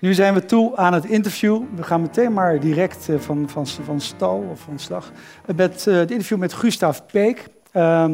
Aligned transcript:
Nu 0.00 0.14
zijn 0.14 0.34
we 0.34 0.44
toe 0.44 0.76
aan 0.76 0.92
het 0.92 1.04
interview. 1.04 1.62
We 1.74 1.82
gaan 1.82 2.00
meteen 2.00 2.32
maar 2.32 2.60
direct 2.60 3.08
uh, 3.08 3.18
van, 3.18 3.48
van, 3.48 3.66
van 3.66 4.00
stal 4.00 4.46
of 4.50 4.60
van 4.60 4.78
slag. 4.78 5.12
Met 5.56 5.86
uh, 5.88 5.94
het 5.94 6.10
interview 6.10 6.38
met 6.38 6.52
Gustav 6.52 6.98
Peek. 7.12 7.46
Uh, 7.72 8.10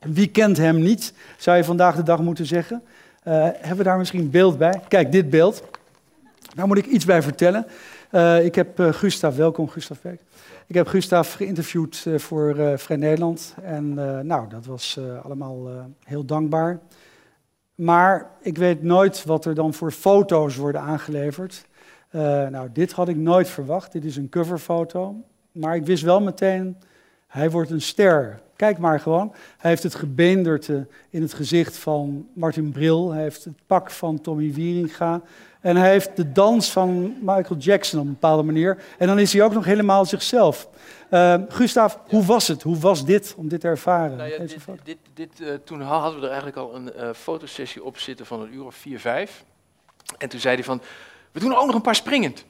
wie 0.00 0.26
kent 0.26 0.56
hem 0.56 0.78
niet, 0.78 1.14
zou 1.38 1.56
je 1.56 1.64
vandaag 1.64 1.96
de 1.96 2.02
dag 2.02 2.20
moeten 2.20 2.46
zeggen. 2.46 2.82
Hebben 3.22 3.76
we 3.76 3.82
daar 3.82 3.98
misschien 3.98 4.30
beeld 4.30 4.58
bij? 4.58 4.80
Kijk, 4.88 5.12
dit 5.12 5.30
beeld. 5.30 5.62
Daar 6.54 6.66
moet 6.66 6.78
ik 6.78 6.86
iets 6.86 7.04
bij 7.04 7.22
vertellen. 7.22 7.66
ik 8.44 8.54
heb 8.54 8.80
Gustav, 8.80 9.36
welkom 9.36 9.68
Gustav 9.68 9.98
Peek. 9.98 10.20
Ik 10.66 10.74
heb 10.74 10.86
Gustav 10.86 11.36
geïnterviewd 11.36 12.06
voor 12.16 12.56
Vrij 12.76 12.96
Nederland. 12.96 13.54
En 13.62 13.94
nou, 14.26 14.48
dat 14.48 14.66
was 14.66 14.98
allemaal 15.22 15.68
heel 16.04 16.24
dankbaar. 16.24 16.78
Maar 17.80 18.30
ik 18.40 18.58
weet 18.58 18.82
nooit 18.82 19.24
wat 19.24 19.44
er 19.44 19.54
dan 19.54 19.74
voor 19.74 19.92
foto's 19.92 20.56
worden 20.56 20.80
aangeleverd. 20.80 21.66
Uh, 22.10 22.22
nou, 22.48 22.68
dit 22.72 22.92
had 22.92 23.08
ik 23.08 23.16
nooit 23.16 23.48
verwacht. 23.48 23.92
Dit 23.92 24.04
is 24.04 24.16
een 24.16 24.28
coverfoto. 24.28 25.14
Maar 25.52 25.76
ik 25.76 25.86
wist 25.86 26.02
wel 26.02 26.20
meteen, 26.20 26.76
hij 27.30 27.50
wordt 27.50 27.70
een 27.70 27.82
ster. 27.82 28.40
Kijk 28.56 28.78
maar 28.78 29.00
gewoon. 29.00 29.32
Hij 29.58 29.70
heeft 29.70 29.82
het 29.82 29.94
gebeenderte 29.94 30.86
in 31.10 31.22
het 31.22 31.34
gezicht 31.34 31.76
van 31.76 32.28
Martin 32.32 32.72
Bril. 32.72 33.12
Hij 33.12 33.22
heeft 33.22 33.44
het 33.44 33.54
pak 33.66 33.90
van 33.90 34.20
Tommy 34.20 34.52
Wieringa. 34.52 35.22
En 35.60 35.76
hij 35.76 35.90
heeft 35.90 36.16
de 36.16 36.32
dans 36.32 36.70
van 36.70 37.16
Michael 37.20 37.56
Jackson 37.58 38.00
op 38.00 38.06
een 38.06 38.12
bepaalde 38.12 38.42
manier. 38.42 38.82
En 38.98 39.06
dan 39.06 39.18
is 39.18 39.32
hij 39.32 39.42
ook 39.42 39.52
nog 39.52 39.64
helemaal 39.64 40.04
zichzelf. 40.04 40.68
Uh, 41.10 41.34
Gustav, 41.48 41.94
hoe 42.08 42.24
was 42.24 42.48
het? 42.48 42.62
Hoe 42.62 42.78
was 42.78 43.04
dit 43.04 43.34
om 43.36 43.48
dit 43.48 43.60
te 43.60 43.68
ervaren? 43.68 44.16
Nou 44.16 44.30
ja, 44.30 44.38
dit, 44.38 44.56
dit, 44.84 44.98
dit, 45.14 45.40
uh, 45.40 45.54
toen 45.64 45.80
hadden 45.80 46.20
we 46.20 46.26
er 46.26 46.32
eigenlijk 46.32 46.56
al 46.56 46.74
een 46.74 46.90
uh, 46.96 47.10
fotosessie 47.14 47.84
op 47.84 47.98
zitten 47.98 48.26
van 48.26 48.40
een 48.40 48.54
uur 48.54 48.64
of 48.64 48.74
vier, 48.74 49.00
vijf. 49.00 49.44
En 50.18 50.28
toen 50.28 50.40
zei 50.40 50.54
hij 50.54 50.64
van, 50.64 50.80
we 51.32 51.40
doen 51.40 51.56
ook 51.56 51.66
nog 51.66 51.74
een 51.74 51.80
paar 51.80 51.94
springend. 51.94 52.44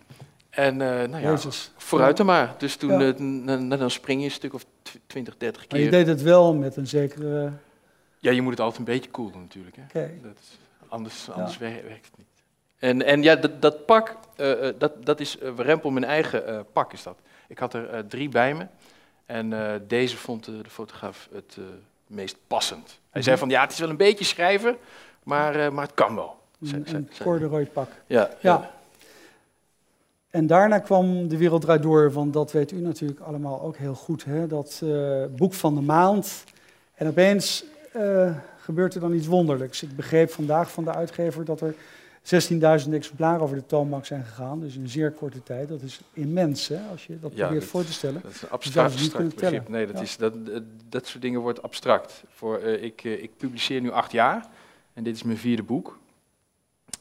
En 0.51 0.77
nou 0.77 1.19
ja, 1.19 1.31
Jezus. 1.31 1.71
vooruit 1.77 2.17
dan 2.17 2.27
maar. 2.27 2.55
Dus 2.59 2.77
toen 2.77 3.01
ja. 3.45 3.77
dan 3.77 3.91
spring 3.91 4.21
je 4.21 4.27
een 4.27 4.33
stuk 4.33 4.55
of 4.55 4.65
20, 5.07 5.37
30 5.37 5.67
keer. 5.67 5.79
Maar 5.79 5.81
je 5.81 5.91
deed 5.91 6.07
het 6.07 6.23
wel 6.23 6.55
met 6.55 6.77
een 6.77 6.87
zekere... 6.87 7.53
Ja, 8.19 8.31
je 8.31 8.43
moet 8.43 8.51
het 8.51 8.61
altijd 8.61 8.79
een 8.79 8.95
beetje 8.95 9.11
cool 9.11 9.31
doen 9.31 9.41
natuurlijk. 9.41 9.77
Hè? 9.77 9.83
Okay. 9.83 10.19
Dat 10.23 10.33
is, 10.41 10.59
anders 10.89 11.31
anders 11.31 11.53
ja. 11.53 11.59
werkt 11.61 12.07
het 12.07 12.17
niet. 12.17 12.27
En, 12.79 13.03
en 13.03 13.23
ja, 13.23 13.37
dat, 13.37 13.63
dat 13.63 13.87
pak, 13.87 14.17
uh, 14.37 14.69
dat, 14.79 15.07
dat 15.07 15.21
is 15.21 15.39
uh, 15.43 15.51
Rempel 15.57 15.91
mijn 15.91 16.05
eigen 16.05 16.49
uh, 16.49 16.61
pak 16.73 16.93
is 16.93 17.03
dat. 17.03 17.19
Ik 17.49 17.59
had 17.59 17.75
er 17.75 18.07
drie 18.07 18.29
bij 18.29 18.55
me 18.55 18.67
en 19.27 19.83
deze 19.87 20.17
vond 20.17 20.45
de, 20.45 20.63
de 20.63 20.71
fotograaf 20.71 21.29
het 21.33 21.59
meest 22.07 22.37
passend. 22.47 23.01
Hij 23.11 23.23
zei 23.23 23.37
mhm. 23.37 23.45
van 23.45 23.55
ja, 23.55 23.63
het 23.63 23.73
is 23.73 23.79
wel 23.79 23.89
een 23.89 23.97
beetje 23.97 24.25
schrijven, 24.25 24.77
maar, 25.23 25.73
maar 25.73 25.85
het 25.85 25.95
kan 25.95 26.15
wel. 26.15 26.39
Een, 26.61 26.95
een 26.95 27.09
corduroy 27.23 27.67
pak. 27.67 27.91
Ja, 28.07 28.31
ja. 28.41 28.71
Ja. 30.31 30.39
En 30.39 30.47
daarna 30.47 30.79
kwam 30.79 31.29
De 31.29 31.37
Wereld 31.37 31.61
Draait 31.61 31.83
Door, 31.83 32.13
want 32.13 32.33
dat 32.33 32.53
weet 32.53 32.73
u 32.73 32.81
natuurlijk 32.81 33.21
allemaal 33.21 33.63
ook 33.63 33.77
heel 33.77 33.95
goed. 33.95 34.25
Hè? 34.25 34.47
Dat 34.47 34.83
boek 35.37 35.55
van 35.55 35.75
de 35.75 35.81
maand. 35.81 36.45
En 36.95 37.09
opeens 37.09 37.65
gebeurt 38.61 38.95
er 38.95 39.01
dan 39.01 39.15
iets 39.15 39.27
wonderlijks. 39.27 39.83
Ik 39.83 39.97
begreep 39.97 40.31
vandaag 40.31 40.73
van 40.73 40.85
de 40.85 40.95
uitgever 40.95 41.45
dat 41.45 41.61
er 41.61 41.75
16.000 42.23 42.93
exemplaren 42.93 43.41
over 43.41 43.57
de 43.57 43.67
toonbank 43.67 44.07
zijn 44.07 44.25
gegaan, 44.25 44.61
dus 44.61 44.75
in 44.75 44.83
een 44.83 44.89
zeer 44.89 45.11
korte 45.11 45.43
tijd. 45.43 45.69
Dat 45.69 45.83
is 45.83 46.01
immens, 46.13 46.69
hè, 46.69 46.79
als 46.91 47.07
je 47.07 47.19
dat 47.21 47.35
probeert 47.35 47.65
voor 47.65 47.85
te 47.85 47.93
stellen. 47.93 48.21
Dat 48.23 48.31
is 48.31 48.43
een 48.43 48.51
abstract, 48.51 48.93
abstract 48.93 49.35
begrip. 49.35 49.69
Nee, 49.69 49.87
dat, 49.87 49.97
ja. 49.97 50.03
is, 50.03 50.17
dat, 50.17 50.35
dat 50.89 51.07
soort 51.07 51.23
dingen 51.23 51.41
wordt 51.41 51.63
abstract. 51.63 52.23
Voor, 52.29 52.61
uh, 52.63 52.83
ik, 52.83 53.05
uh, 53.05 53.23
ik 53.23 53.31
publiceer 53.37 53.81
nu 53.81 53.91
acht 53.91 54.13
jaar 54.13 54.49
en 54.93 55.03
dit 55.03 55.15
is 55.15 55.23
mijn 55.23 55.39
vierde 55.39 55.63
boek. 55.63 55.99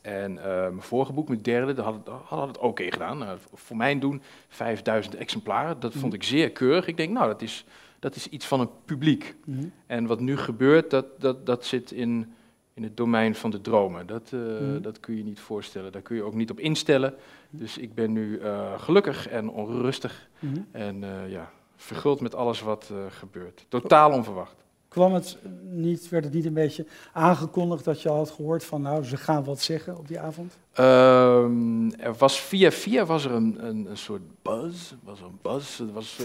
En 0.02 0.32
uh, 0.32 0.44
mijn 0.44 0.82
vorige 0.82 1.14
boek, 1.14 1.28
mijn 1.28 1.42
derde, 1.42 1.74
dat 1.74 1.86
had, 1.86 2.10
had 2.26 2.48
het 2.48 2.58
okay 2.58 2.92
gedaan. 2.92 3.18
Nou, 3.18 3.38
voor 3.54 3.78
mijn 3.78 4.00
doen 4.00 4.22
5000 4.48 5.16
exemplaren. 5.16 5.80
Dat 5.80 5.92
vond 5.92 6.06
mhm. 6.06 6.14
ik 6.14 6.24
zeer 6.24 6.52
keurig. 6.52 6.88
Ik 6.88 6.98
denk, 6.98 7.14
nou, 7.14 7.28
dat 7.28 7.42
is, 7.42 7.66
dat 8.00 8.16
is 8.16 8.28
iets 8.28 8.46
van 8.46 8.60
een 8.60 8.70
publiek. 8.86 9.36
Mm 9.46 9.58
-hmm. 9.58 9.72
En 9.86 10.06
wat 10.06 10.20
nu 10.20 10.38
gebeurt, 10.38 10.90
dat, 10.90 11.06
dat, 11.22 11.46
dat 11.46 11.66
zit 11.66 11.92
in 11.92 12.34
in 12.74 12.86
het 12.86 12.98
domein 12.98 13.36
van 13.36 13.50
de 13.50 13.62
dromen. 13.62 14.08
Dat, 14.08 14.32
uh, 14.34 14.60
mm. 14.60 14.82
dat 14.82 15.00
kun 15.00 15.18
je 15.18 15.24
niet 15.24 15.40
voorstellen. 15.40 15.92
Daar 15.92 16.02
kun 16.02 16.16
je 16.16 16.24
ook 16.24 16.34
niet 16.34 16.52
op 16.52 16.60
instellen. 16.60 17.14
Dus 17.50 17.78
ik 17.78 17.94
ben 17.94 18.12
nu 18.12 18.40
uh, 18.40 18.80
gelukkig 18.80 19.28
en 19.28 19.50
onrustig. 19.50 20.30
Mm. 20.40 20.68
En 20.72 21.04
ja, 21.28 21.52
verguld 21.76 22.22
met 22.22 22.36
alles 22.36 22.62
wat 22.62 22.92
gebeurt. 23.10 23.66
Totaal 23.68 24.12
onverwacht. 24.12 24.66
Kwam 24.90 25.14
het 25.14 25.38
niet, 25.62 26.10
werd 26.10 26.24
het 26.24 26.34
niet 26.34 26.46
een 26.46 26.54
beetje 26.54 26.86
aangekondigd 27.14 27.86
dat 27.86 28.02
je 28.02 28.10
had 28.10 28.32
gehoord 28.32 28.66
van 28.66 28.82
nou, 28.82 29.04
ze 29.04 29.18
gaan 29.18 29.44
wat 29.44 29.62
zeggen 29.62 29.98
op 29.98 30.08
die 30.08 30.20
avond? 30.20 30.58
Um, 30.80 31.94
er 31.94 32.14
was 32.18 32.40
via 32.40 32.72
via 32.72 33.06
was 33.06 33.26
er 33.26 33.32
een, 33.32 33.58
een, 33.66 33.86
een 33.90 33.98
soort 33.98 34.22
buzz, 34.42 34.94
was 35.04 35.20
er 35.20 35.26
een 35.26 35.40
buzz, 35.42 35.78
het, 35.78 35.92
was, 35.92 36.20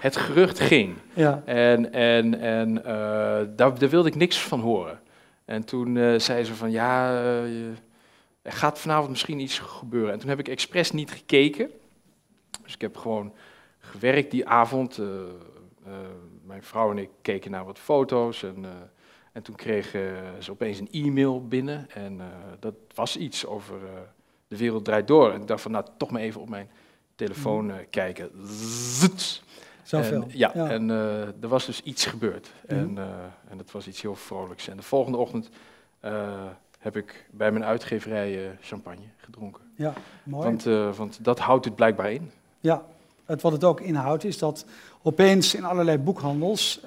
het 0.00 0.16
gerucht 0.16 0.60
ging. 0.60 0.96
Ja. 1.14 1.42
En, 1.44 1.92
en, 1.92 2.40
en 2.40 2.74
daar, 3.56 3.78
daar 3.78 3.88
wilde 3.88 4.08
ik 4.08 4.14
niks 4.14 4.42
van 4.42 4.60
horen. 4.60 5.00
En 5.44 5.64
toen 5.64 5.96
uh, 5.96 6.18
zei 6.18 6.44
ze 6.44 6.54
van 6.54 6.70
ja, 6.70 7.22
uh, 7.22 7.68
er 8.42 8.52
gaat 8.52 8.78
vanavond 8.78 9.10
misschien 9.10 9.40
iets 9.40 9.58
gebeuren. 9.58 10.12
En 10.12 10.18
toen 10.18 10.28
heb 10.28 10.38
ik 10.38 10.48
expres 10.48 10.90
niet 10.90 11.10
gekeken. 11.10 11.70
Dus 12.62 12.74
ik 12.74 12.80
heb 12.80 12.96
gewoon 12.96 13.32
gewerkt 13.78 14.30
die 14.30 14.46
avond. 14.48 15.00
Mijn 16.50 16.62
vrouw 16.62 16.90
en 16.90 16.98
ik 16.98 17.10
keken 17.22 17.50
naar 17.50 17.64
wat 17.64 17.78
foto's. 17.78 18.42
En, 18.42 18.64
en 19.32 19.42
toen 19.42 19.54
kregen 19.54 20.02
ze 20.38 20.50
opeens 20.50 20.78
een 20.78 20.88
e-mail 20.90 21.46
binnen. 21.46 21.90
En 21.90 22.20
dat 22.58 22.74
was 22.94 23.16
iets 23.16 23.46
over 23.46 23.78
de 24.48 24.56
wereld 24.56 24.84
draait 24.84 25.08
door. 25.08 25.32
En 25.32 25.40
ik 25.40 25.46
dacht 25.46 25.62
van 25.62 25.70
nou 25.70 25.84
toch 25.96 26.10
maar 26.10 26.20
even 26.20 26.40
op 26.40 26.48
mijn 26.48 26.70
telefoon 27.14 27.64
mm. 27.64 27.84
kijken. 27.90 28.30
Zut. 28.98 29.42
Zoveel. 29.82 30.22
En, 30.22 30.28
ja, 30.32 30.52
en 30.54 30.90
er 31.40 31.48
was 31.48 31.66
dus 31.66 31.82
iets 31.82 32.06
gebeurd. 32.06 32.52
Mm. 32.68 32.76
En, 32.78 32.98
en 33.48 33.56
dat 33.56 33.70
was 33.70 33.86
iets 33.86 34.02
heel 34.02 34.16
vrolijks. 34.16 34.68
En 34.68 34.76
de 34.76 34.82
volgende 34.82 35.18
ochtend 35.18 35.50
heb 36.78 36.96
ik 36.96 37.26
bij 37.30 37.52
mijn 37.52 37.64
uitgeverij 37.64 38.58
champagne 38.60 39.06
gedronken. 39.16 39.62
Ja, 39.74 39.92
mooi. 40.22 40.44
Want, 40.44 40.96
want 40.96 41.24
dat 41.24 41.38
houdt 41.38 41.64
het 41.64 41.74
blijkbaar 41.74 42.12
in. 42.12 42.30
Ja, 42.60 42.84
het, 43.24 43.42
wat 43.42 43.52
het 43.52 43.64
ook 43.64 43.80
inhoudt 43.80 44.24
is 44.24 44.38
dat 44.38 44.64
opeens 45.02 45.54
in 45.54 45.64
allerlei 45.64 45.98
boekhandels, 45.98 46.80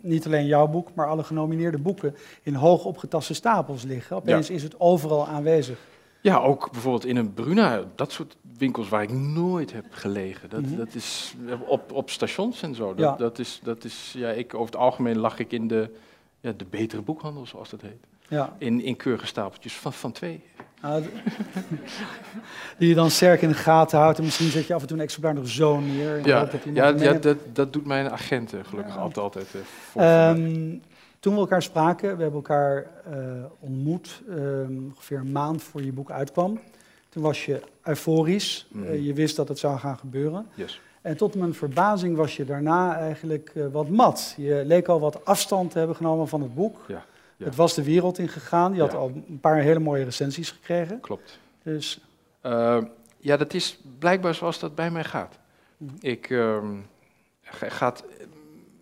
niet 0.00 0.26
alleen 0.26 0.46
jouw 0.46 0.66
boek, 0.66 0.94
maar 0.94 1.08
alle 1.08 1.24
genomineerde 1.24 1.78
boeken 1.78 2.16
in 2.42 2.54
hoog 2.54 2.84
opgetaste 2.84 3.34
stapels 3.34 3.82
liggen. 3.82 4.16
Opeens 4.16 4.48
ja. 4.48 4.54
is 4.54 4.62
het 4.62 4.80
overal 4.80 5.26
aanwezig. 5.26 5.78
Ja, 6.20 6.38
ook 6.38 6.70
bijvoorbeeld 6.70 7.04
in 7.04 7.16
een 7.16 7.34
Bruna, 7.34 7.84
dat 7.94 8.12
soort 8.12 8.36
winkels 8.58 8.88
waar 8.88 9.02
ik 9.02 9.12
nooit 9.12 9.72
heb 9.72 9.84
gelegen. 9.90 10.50
Dat, 10.50 10.60
mm-hmm. 10.60 10.76
dat 10.76 10.94
is 10.94 11.34
op, 11.66 11.92
op 11.92 12.10
stations 12.10 12.62
en 12.62 12.74
zo. 12.74 12.94
Dat, 12.94 12.98
ja. 12.98 13.16
dat, 13.16 13.38
is, 13.38 13.60
dat 13.62 13.84
is, 13.84 14.14
ja, 14.16 14.30
ik, 14.30 14.54
over 14.54 14.66
het 14.66 14.76
algemeen 14.76 15.18
lag 15.18 15.38
ik 15.38 15.52
in 15.52 15.68
de, 15.68 15.90
ja, 16.40 16.52
de 16.56 16.64
betere 16.64 17.02
boekhandel, 17.02 17.46
zoals 17.46 17.70
dat 17.70 17.80
heet. 17.80 18.06
Ja. 18.34 18.56
In, 18.58 18.82
in 18.82 18.96
keurige 18.96 19.26
stapeltjes 19.26 19.74
van, 19.74 19.92
van 19.92 20.12
twee. 20.12 20.44
Ah, 20.80 20.96
die 22.78 22.88
je 22.88 22.94
dan 22.94 23.10
sterk 23.10 23.42
in 23.42 23.48
de 23.48 23.54
gaten 23.54 23.98
houdt. 23.98 24.18
En 24.18 24.24
misschien 24.24 24.50
zet 24.50 24.66
je 24.66 24.74
af 24.74 24.80
en 24.80 24.86
toe 24.86 24.96
een 24.96 25.02
exemplaar 25.02 25.34
nog 25.34 25.48
zo 25.48 25.80
neer. 25.80 26.26
Ja, 26.26 26.44
dat, 26.44 26.60
ja, 26.72 26.88
ja 26.88 27.12
dat, 27.12 27.36
dat 27.52 27.72
doet 27.72 27.86
mijn 27.86 28.10
agent 28.10 28.52
gelukkig 28.62 28.98
altijd. 28.98 29.36
altijd 29.36 29.64
uh, 29.96 30.28
um, 30.28 30.82
toen 31.20 31.34
we 31.34 31.40
elkaar 31.40 31.62
spraken, 31.62 32.16
we 32.16 32.22
hebben 32.22 32.40
elkaar 32.40 32.86
uh, 33.08 33.44
ontmoet 33.60 34.22
um, 34.28 34.92
ongeveer 34.94 35.18
een 35.18 35.32
maand 35.32 35.62
voor 35.62 35.82
je 35.82 35.92
boek 35.92 36.10
uitkwam. 36.10 36.60
Toen 37.08 37.22
was 37.22 37.44
je 37.44 37.60
euforisch, 37.82 38.66
mm. 38.70 38.84
uh, 38.84 39.04
je 39.04 39.12
wist 39.12 39.36
dat 39.36 39.48
het 39.48 39.58
zou 39.58 39.78
gaan 39.78 39.98
gebeuren. 39.98 40.46
Yes. 40.54 40.80
En 41.02 41.16
tot 41.16 41.34
mijn 41.34 41.54
verbazing 41.54 42.16
was 42.16 42.36
je 42.36 42.44
daarna 42.44 42.98
eigenlijk 42.98 43.52
uh, 43.54 43.66
wat 43.72 43.88
mat. 43.88 44.34
Je 44.36 44.62
leek 44.66 44.88
al 44.88 45.00
wat 45.00 45.24
afstand 45.24 45.70
te 45.70 45.78
hebben 45.78 45.96
genomen 45.96 46.28
van 46.28 46.42
het 46.42 46.54
boek. 46.54 46.76
Ja, 46.88 47.04
ja. 47.36 47.44
Het 47.44 47.54
was 47.54 47.74
de 47.74 47.84
wereld 47.84 48.18
ingegaan. 48.18 48.74
Je 48.74 48.80
had 48.80 48.94
al 48.94 49.12
een 49.28 49.40
paar 49.40 49.56
hele 49.56 49.78
mooie 49.78 50.04
recensies 50.04 50.50
gekregen. 50.50 51.00
Klopt. 51.00 51.38
Dus... 51.62 52.00
ja, 53.18 53.36
dat 53.36 53.54
is 53.54 53.78
blijkbaar 53.98 54.34
zoals 54.34 54.58
dat 54.58 54.74
bij 54.74 54.90
mij 54.90 55.04
gaat. 55.04 55.38
Mm. 55.76 55.88
Ik 56.00 56.30
uh, 56.30 56.58
gaat 57.50 58.04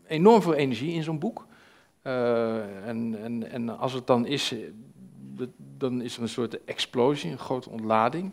enorm 0.07 0.43
veel 0.43 0.55
energie 0.55 0.93
in 0.93 1.03
zo'n 1.03 1.19
boek. 1.19 1.47
Uh, 2.03 2.87
en, 2.89 3.23
en, 3.23 3.51
en 3.51 3.79
als 3.79 3.93
het 3.93 4.07
dan 4.07 4.27
is, 4.27 4.55
dan 5.79 6.03
is 6.03 6.17
er 6.17 6.23
een 6.23 6.29
soort 6.29 6.65
explosie, 6.65 7.31
een 7.31 7.39
grote 7.39 7.71
ontlading. 7.71 8.33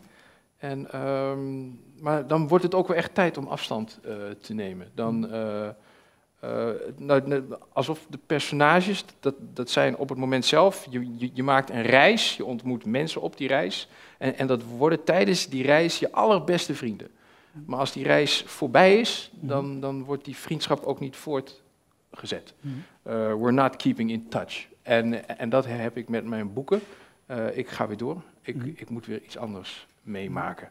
En, 0.56 1.06
um, 1.06 1.80
maar 2.00 2.26
dan 2.26 2.48
wordt 2.48 2.64
het 2.64 2.74
ook 2.74 2.88
wel 2.88 2.96
echt 2.96 3.14
tijd 3.14 3.36
om 3.36 3.46
afstand 3.46 4.00
te 4.40 4.54
nemen. 4.54 4.90
Dan, 4.94 5.30
uh, 6.44 6.68
nou, 6.96 7.42
alsof 7.72 8.06
de 8.10 8.18
personages, 8.26 9.04
dat, 9.20 9.34
dat 9.54 9.70
zijn 9.70 9.96
op 9.96 10.08
het 10.08 10.18
moment 10.18 10.44
zelf, 10.44 10.86
je, 10.90 11.16
je, 11.16 11.30
je, 11.32 11.42
maakt 11.42 11.70
een 11.70 11.82
reis, 11.82 12.36
je 12.36 12.44
ontmoet 12.44 12.84
mensen 12.84 13.20
op 13.20 13.36
die 13.36 13.48
reis. 13.48 13.88
En, 14.18 14.38
en 14.38 14.46
dat 14.46 14.62
worden 14.62 15.04
tijdens 15.04 15.48
die 15.48 15.62
reis 15.62 15.98
je 15.98 16.12
allerbeste 16.12 16.74
vrienden. 16.74 17.08
Maar 17.66 17.78
als 17.78 17.92
die 17.92 18.04
reis 18.04 18.42
voorbij 18.46 19.00
is, 19.00 19.30
dan, 19.34 19.80
dan 19.80 20.04
wordt 20.04 20.24
die 20.24 20.36
vriendschap 20.36 20.84
ook 20.84 21.00
niet 21.00 21.16
voort 21.16 21.62
gezet. 22.12 22.54
Uh, 22.62 22.72
we're 23.12 23.52
not 23.52 23.76
keeping 23.76 24.10
in 24.10 24.28
touch. 24.28 24.66
En, 24.82 25.38
en 25.38 25.48
dat 25.48 25.66
heb 25.66 25.96
ik 25.96 26.08
met 26.08 26.24
mijn 26.24 26.52
boeken. 26.52 26.80
Uh, 27.30 27.56
ik 27.56 27.68
ga 27.68 27.86
weer 27.86 27.96
door. 27.96 28.22
Ik, 28.42 28.54
mm. 28.56 28.72
ik 28.76 28.90
moet 28.90 29.06
weer 29.06 29.22
iets 29.22 29.36
anders 29.36 29.86
meemaken. 30.02 30.70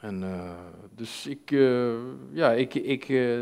En 0.00 0.22
eh, 0.22 0.50
dus 0.94 1.26
ik, 1.26 1.50
eh, 1.50 1.92
ja, 2.32 2.52
ik, 2.52 2.74
ik, 2.74 3.08
eh, 3.08 3.38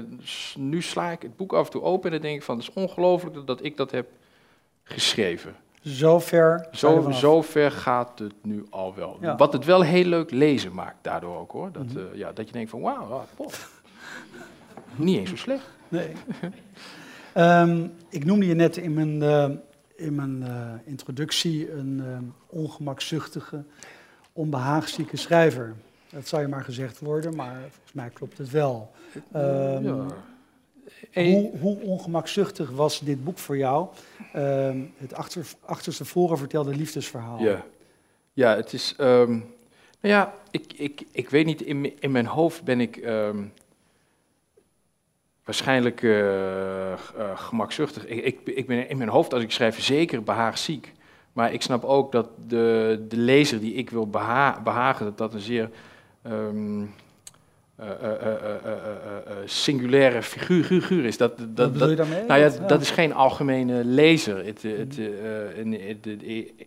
nu 0.56 0.82
sla 0.82 1.10
ik 1.10 1.22
het 1.22 1.37
boek 1.37 1.52
af 1.52 1.64
en 1.64 1.70
toe 1.70 1.82
open 1.82 2.05
en 2.05 2.12
dan 2.12 2.20
denk 2.20 2.37
ik 2.37 2.43
van, 2.43 2.58
het 2.58 2.69
is 2.69 2.75
ongelooflijk 2.75 3.46
dat 3.46 3.64
ik 3.64 3.76
dat 3.76 3.90
heb 3.90 4.08
geschreven. 4.82 5.55
Zo 5.81 6.19
ver. 6.19 6.69
zijn 6.70 7.05
we 7.05 7.14
Zo, 7.14 7.43
ver 7.43 7.70
gaat 7.70 8.19
het 8.19 8.34
nu 8.43 8.66
al 8.70 8.94
wel. 8.94 9.19
Ja. 9.20 9.37
Wat 9.37 9.52
het 9.52 9.64
wel 9.64 9.82
heel 9.82 10.05
leuk 10.05 10.31
lezen 10.31 10.75
maakt 10.75 11.05
daardoor 11.05 11.37
ook 11.37 11.52
hoor. 11.52 11.72
Dat, 11.72 11.93
Mhm. 11.93 12.16
ja, 12.16 12.32
dat 12.32 12.46
je 12.46 12.52
denkt 12.52 12.70
van, 12.70 12.81
wauw, 12.81 13.12
ah, 13.12 13.22
pof. 13.37 13.82
Niet 14.96 15.19
eens 15.19 15.31
zo 15.31 15.37
slecht. 15.37 15.66
Nee. 15.88 16.12
Ehm, 17.32 17.87
ik 18.08 18.25
noemde 18.25 18.46
je 18.46 18.55
net 18.55 18.76
in 18.76 18.94
mijn, 18.94 19.22
in 19.96 20.14
mijn 20.14 20.44
introductie 20.84 21.72
een 21.72 22.32
ongemakzuchtige, 22.46 23.64
onbehaagzieke 24.32 25.16
schrijver. 25.16 25.75
Dat 26.10 26.28
zou 26.28 26.43
je 26.43 26.49
maar 26.49 26.64
gezegd 26.64 26.99
worden, 27.00 27.37
maar 27.37 27.60
volgens 27.60 27.93
mij 27.93 28.08
klopt 28.10 28.38
het 28.38 28.50
wel. 28.50 28.90
Ehm, 29.32 29.84
ja. 29.84 30.06
En- 31.10 31.31
Hoe, 31.32 31.58
hoe 31.60 31.81
ongemakzuchtig 31.81 32.70
was 32.70 33.00
dit 33.00 33.25
boek 33.25 33.38
voor 33.38 33.56
jou? 33.56 33.88
Ehm, 34.32 34.81
het 34.96 35.14
achter, 35.14 35.46
achterstevoren 35.64 36.38
vertelde 36.38 36.76
liefdesverhaal. 36.76 37.38
Ja, 37.43 37.64
ja 38.32 38.56
het 38.56 38.72
is. 38.72 38.94
ehm, 38.99 39.31
nou 40.00 40.14
ja, 40.14 40.34
ik, 40.50 40.72
ik, 40.76 41.02
ik 41.12 41.31
weet 41.31 41.46
niet, 41.46 41.62
in, 41.62 42.00
in 42.00 42.10
mijn 42.10 42.26
hoofd 42.26 42.64
ben 42.64 42.81
ik 42.81 42.96
waarschijnlijk 45.44 46.02
eh, 46.02 46.93
gemakzuchtig. 47.34 48.06
Ik, 48.06 48.25
ik, 48.25 48.40
ik 48.56 48.66
ben 48.66 48.88
in 48.88 48.96
mijn 48.96 49.08
hoofd, 49.10 49.32
als 49.34 49.43
ik 49.43 49.50
schrijf, 49.50 49.81
zeker 49.82 50.22
behaagziek. 50.22 50.93
Maar 51.32 51.52
ik 51.52 51.62
snap 51.62 51.84
ook 51.84 52.12
dat 52.12 52.28
de, 52.46 53.05
de 53.08 53.16
lezer 53.16 53.60
die 53.60 53.75
ik 53.75 53.90
wil 53.90 54.06
beha 54.08 54.60
behagen, 54.62 55.05
dat 55.05 55.19
dat 55.19 55.34
een 55.34 55.40
zeer 55.40 55.70
eh, 56.29 57.89
eh, 57.89 57.91
eh, 58.03 58.11
eh, 58.11 58.55
eh, 58.65 58.73
eh, 58.73 59.17
eh, 59.27 59.37
singulaire 59.45 60.23
figuur, 60.23 60.65
figuur 60.65 61.05
is. 61.05 61.17
Dat, 61.17 61.39
dat, 61.39 61.47
Wat 61.55 61.73
bedoel 61.73 61.91
je 61.91 61.97
daarmee? 61.97 62.25
nou 62.27 62.41
ja, 62.41 62.49
Dat- 62.67 62.81
is 62.81 62.91
geen 62.91 63.15
algemene 63.15 63.85
lezer. 63.85 64.45
Het, 64.47 64.65
eh, 64.65 64.77
het, 64.79 64.99
eh, 64.99 65.59
en 65.59 65.73
het- 65.73 66.05
het- 66.05 66.23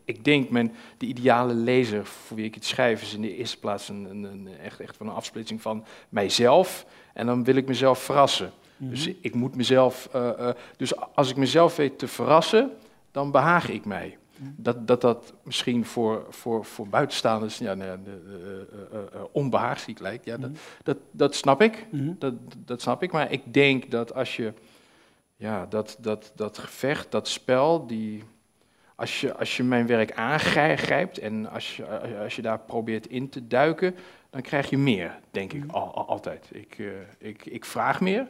ik 0.05 0.23
denk, 0.25 0.49
mijn, 0.49 0.73
de 0.97 1.05
ideale 1.05 1.53
lezer 1.53 2.05
voor 2.05 2.37
wie 2.37 2.45
ik 2.45 2.55
het 2.55 2.65
schrijf, 2.65 3.01
is 3.01 3.13
in 3.13 3.21
de 3.21 3.35
eerste 3.35 3.59
plaats 3.59 3.89
een, 3.89 4.07
een, 4.09 4.23
een- 4.23 4.49
echt, 4.63 4.79
echt 4.79 4.97
van 4.97 5.07
een 5.07 5.13
afsplitsing 5.13 5.61
van 5.61 5.85
mijzelf. 6.09 6.85
En 7.13 7.25
dan 7.25 7.43
wil 7.43 7.55
ik 7.55 7.67
mezelf 7.67 7.99
verrassen. 7.99 8.51
Mhm. 8.77 8.89
Dus 8.89 9.09
ik 9.21 9.35
moet 9.35 9.55
mezelf. 9.55 10.09
eh, 10.13 10.29
eh, 10.47 10.55
dus 10.77 10.93
als 11.15 11.29
ik 11.29 11.35
mezelf 11.35 11.75
weet 11.75 11.99
te 11.99 12.07
verrassen, 12.07 12.71
dan 13.11 13.31
behaag 13.31 13.69
ik 13.69 13.85
mij. 13.85 14.17
Mhm. 14.41 14.49
Dat 14.55 14.87
dat, 14.87 15.01
dat 15.01 15.33
misschien 15.43 15.85
voor, 15.85 16.25
voor, 16.29 16.65
voor 16.65 16.87
buitenstaanders 16.87 17.57
ja, 17.57 17.73
nou 17.73 17.89
ja, 17.89 17.97
de, 18.03 18.21
eh, 18.91 18.97
eh, 18.99 19.05
eh, 19.13 19.21
onbehaagziek 19.31 19.99
lijkt, 19.99 20.25
ja, 20.25 20.37
dat, 20.37 20.49
Mhm. 20.49 20.59
dat, 20.83 20.97
dat 21.11 21.35
snap 21.35 21.61
ik. 21.61 21.87
Mhm. 21.91 22.13
Dat, 22.19 22.33
dat 22.57 22.81
snap 22.81 23.03
ik, 23.03 23.11
maar 23.11 23.31
ik 23.31 23.53
denk 23.53 23.91
dat 23.91 24.13
als 24.13 24.35
je 24.35 24.53
ja, 25.35 25.65
dat, 25.65 25.97
dat, 25.99 26.31
dat 26.35 26.57
gevecht, 26.57 27.11
dat 27.11 27.27
spel, 27.27 27.87
die, 27.87 28.23
als, 28.95 29.21
je, 29.21 29.35
als 29.37 29.57
je 29.57 29.63
mijn 29.63 29.87
werk 29.87 30.11
aangrijpt 30.13 31.17
en 31.17 31.49
als 31.49 31.75
je, 31.75 31.85
als 32.23 32.35
je 32.35 32.41
daar 32.41 32.59
probeert 32.59 33.07
in 33.07 33.29
te 33.29 33.47
duiken, 33.47 33.95
dan 34.29 34.41
krijg 34.41 34.69
je 34.69 34.77
meer, 34.77 35.19
denk 35.31 35.53
ik, 35.53 35.63
al, 35.71 35.93
al- 35.95 36.07
altijd. 36.07 36.49
Ik, 36.51 36.77
ik, 37.17 37.45
ik 37.45 37.65
vraag 37.65 38.01
meer. 38.01 38.27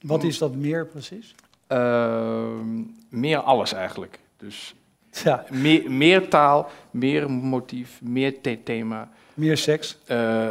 Wat 0.00 0.22
is 0.22 0.38
dat 0.38 0.54
meer 0.54 0.86
precies? 0.86 1.34
Ehm, 1.66 2.80
meer 3.08 3.38
alles 3.38 3.72
eigenlijk. 3.72 4.18
Dus 4.36 4.74
Ja, 5.24 5.44
meer, 5.50 5.90
meer 5.90 6.28
taal, 6.28 6.68
meer 6.90 7.30
motief, 7.30 8.00
meer 8.02 8.40
the- 8.40 8.58
thema. 8.64 9.08
meer 9.34 9.56
seks. 9.56 9.98
Eh, 10.06 10.50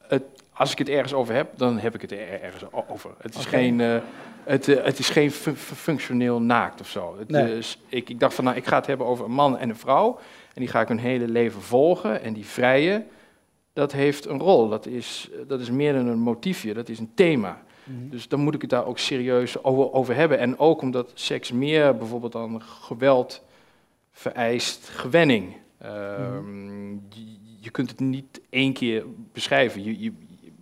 het, 0.00 0.22
als 0.52 0.72
ik 0.72 0.78
het 0.78 0.88
ergens 0.88 1.12
over 1.14 1.34
heb, 1.34 1.48
dan 1.56 1.78
heb 1.78 1.94
ik 1.94 2.00
het 2.00 2.12
er 2.12 2.42
ergens 2.42 2.64
over. 2.88 3.10
Het 3.20 3.34
is 3.34 3.44
geen, 3.44 3.80
eh, 3.80 3.96
het, 4.44 4.68
eh, 4.68 4.84
het 4.84 4.98
is 4.98 5.08
geen 5.08 5.30
fu- 5.30 5.54
fu- 5.54 5.74
functioneel 5.74 6.40
naakt 6.40 6.80
of 6.80 6.88
zo. 6.88 7.16
Het, 7.18 7.28
Nee. 7.30 7.56
is, 7.58 7.78
ik, 7.88 8.08
ik 8.10 8.20
dacht 8.20 8.34
van, 8.34 8.44
nou, 8.44 8.56
ik 8.56 8.66
ga 8.66 8.76
het 8.76 8.86
hebben 8.86 9.06
over 9.06 9.24
een 9.24 9.30
man 9.32 9.58
en 9.58 9.68
een 9.68 9.76
vrouw. 9.76 10.18
En 10.54 10.60
die 10.60 10.68
ga 10.68 10.80
ik 10.80 10.88
hun 10.88 10.98
hele 10.98 11.28
leven 11.28 11.62
volgen. 11.62 12.22
En 12.22 12.32
die 12.32 12.46
vrije, 12.46 13.04
dat 13.72 13.92
heeft 13.92 14.26
een 14.26 14.38
rol. 14.40 14.68
Dat 14.68 14.86
is, 14.86 15.30
dat 15.46 15.60
is 15.60 15.70
meer 15.70 15.92
dan 15.92 16.06
een 16.06 16.18
motiefje, 16.18 16.74
dat 16.74 16.88
is 16.88 16.98
een 16.98 17.12
thema. 17.14 17.62
Mhm. 17.84 18.08
Dus 18.10 18.28
dan 18.28 18.40
moet 18.40 18.54
ik 18.54 18.60
het 18.60 18.70
daar 18.70 18.86
ook 18.86 18.98
serieus 18.98 19.62
over, 19.64 19.92
over 19.92 20.14
hebben. 20.14 20.38
En 20.38 20.58
ook 20.58 20.82
omdat 20.82 21.10
seks 21.14 21.52
meer 21.52 21.96
bijvoorbeeld 21.96 22.32
dan 22.32 22.62
geweld 22.62 23.42
vereist 24.20 24.88
gewenning. 24.88 25.56
Ehm, 25.78 26.92
je, 26.92 27.36
je 27.60 27.70
kunt 27.70 27.90
het 27.90 28.00
niet 28.00 28.40
één 28.50 28.72
keer 28.72 29.04
beschrijven. 29.32 29.84
Je, 29.84 30.00
je, 30.02 30.12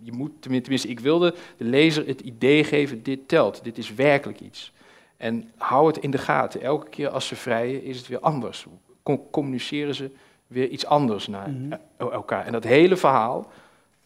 je 0.01 0.11
moet, 0.11 0.31
tenmin- 0.39 0.61
tenminste, 0.61 0.87
ik 0.87 0.99
wilde 0.99 1.35
de 1.57 1.63
lezer 1.63 2.07
het 2.07 2.21
idee 2.21 2.63
geven, 2.63 3.03
dit 3.03 3.27
telt, 3.27 3.63
dit 3.63 3.77
is 3.77 3.93
werkelijk 3.93 4.39
iets. 4.39 4.71
En 5.17 5.49
hou 5.57 5.87
het 5.87 5.97
in 5.97 6.11
de 6.11 6.17
gaten. 6.17 6.61
Elke 6.61 6.89
keer 6.89 7.09
als 7.09 7.27
ze 7.27 7.35
vrijen, 7.35 7.83
is 7.83 7.97
het 7.97 8.07
weer 8.07 8.19
anders. 8.19 8.65
Com- 9.03 9.29
communiceren 9.31 9.95
ze 9.95 10.11
weer 10.47 10.67
iets 10.69 10.85
anders 10.85 11.27
naar 11.27 11.49
Mhm. 11.49 11.73
el- 11.97 12.11
elkaar. 12.13 12.45
En 12.45 12.51
dat 12.51 12.63
hele 12.63 12.97
verhaal 12.97 13.51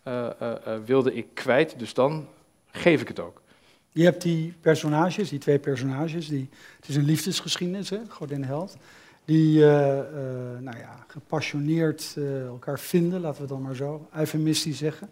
eh, 0.04 0.26
eh, 0.26 0.32
eh, 0.66 0.80
wilde 0.86 1.14
ik 1.14 1.26
kwijt, 1.34 1.80
dus 1.80 1.94
dan 1.94 2.28
geef 2.72 3.02
ik 3.02 3.08
het 3.08 3.20
ook. 3.20 3.42
Je 3.92 4.04
hebt 4.04 4.22
die 4.22 4.54
personages, 4.62 5.30
die 5.30 5.40
twee 5.40 5.60
personages, 5.60 6.28
die, 6.28 6.50
het 6.80 6.88
is 6.90 6.96
een 6.96 7.06
liefdesgeschiedenis, 7.06 7.90
hè, 7.90 7.98
Godin 8.10 8.44
Held, 8.44 8.78
die 9.26 9.64
eh, 9.64 10.00
eh, 10.00 10.06
nou 10.60 10.78
ja, 10.78 11.06
gepassioneerd 11.08 12.14
eh, 12.18 12.46
elkaar 12.46 12.80
vinden, 12.80 13.20
laten 13.22 13.36
we 13.36 13.42
het 13.42 13.52
dan 13.52 13.62
maar 13.62 13.76
zo 13.76 14.08
eufemistisch 14.16 14.78
zeggen. 14.78 15.10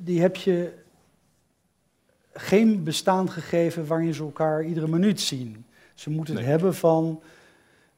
Die 0.00 0.20
heb 0.20 0.36
je 0.36 0.72
geen 2.32 2.84
bestaan 2.84 3.30
gegeven 3.30 3.86
waarin 3.86 4.14
ze 4.14 4.22
elkaar 4.22 4.64
iedere 4.64 4.88
minuut 4.88 5.20
zien. 5.20 5.64
Ze 5.94 6.10
moeten 6.10 6.34
het 6.34 6.42
Nee. 6.42 6.52
hebben 6.52 6.74
van 6.74 7.22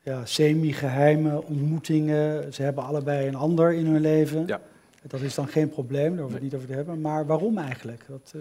ja, 0.03 0.25
semi-geheime 0.25 1.43
ontmoetingen. 1.43 2.55
Ze 2.55 2.63
hebben 2.63 2.85
allebei 2.85 3.29
een 3.29 3.35
ander 3.35 3.73
in 3.73 3.87
hun 3.87 4.01
leven. 4.01 4.47
Ja. 4.47 4.61
Dat 5.07 5.21
is 5.21 5.35
dan 5.35 5.49
geen 5.49 5.69
probleem, 5.69 6.11
daar 6.11 6.21
hoeven 6.21 6.27
we 6.29 6.35
het 6.35 6.43
niet 6.43 6.55
over 6.55 6.67
te 6.67 6.75
hebben. 6.75 7.01
Maar 7.01 7.27
waarom 7.27 7.59
eigenlijk? 7.59 8.05
Dat, 8.09 8.35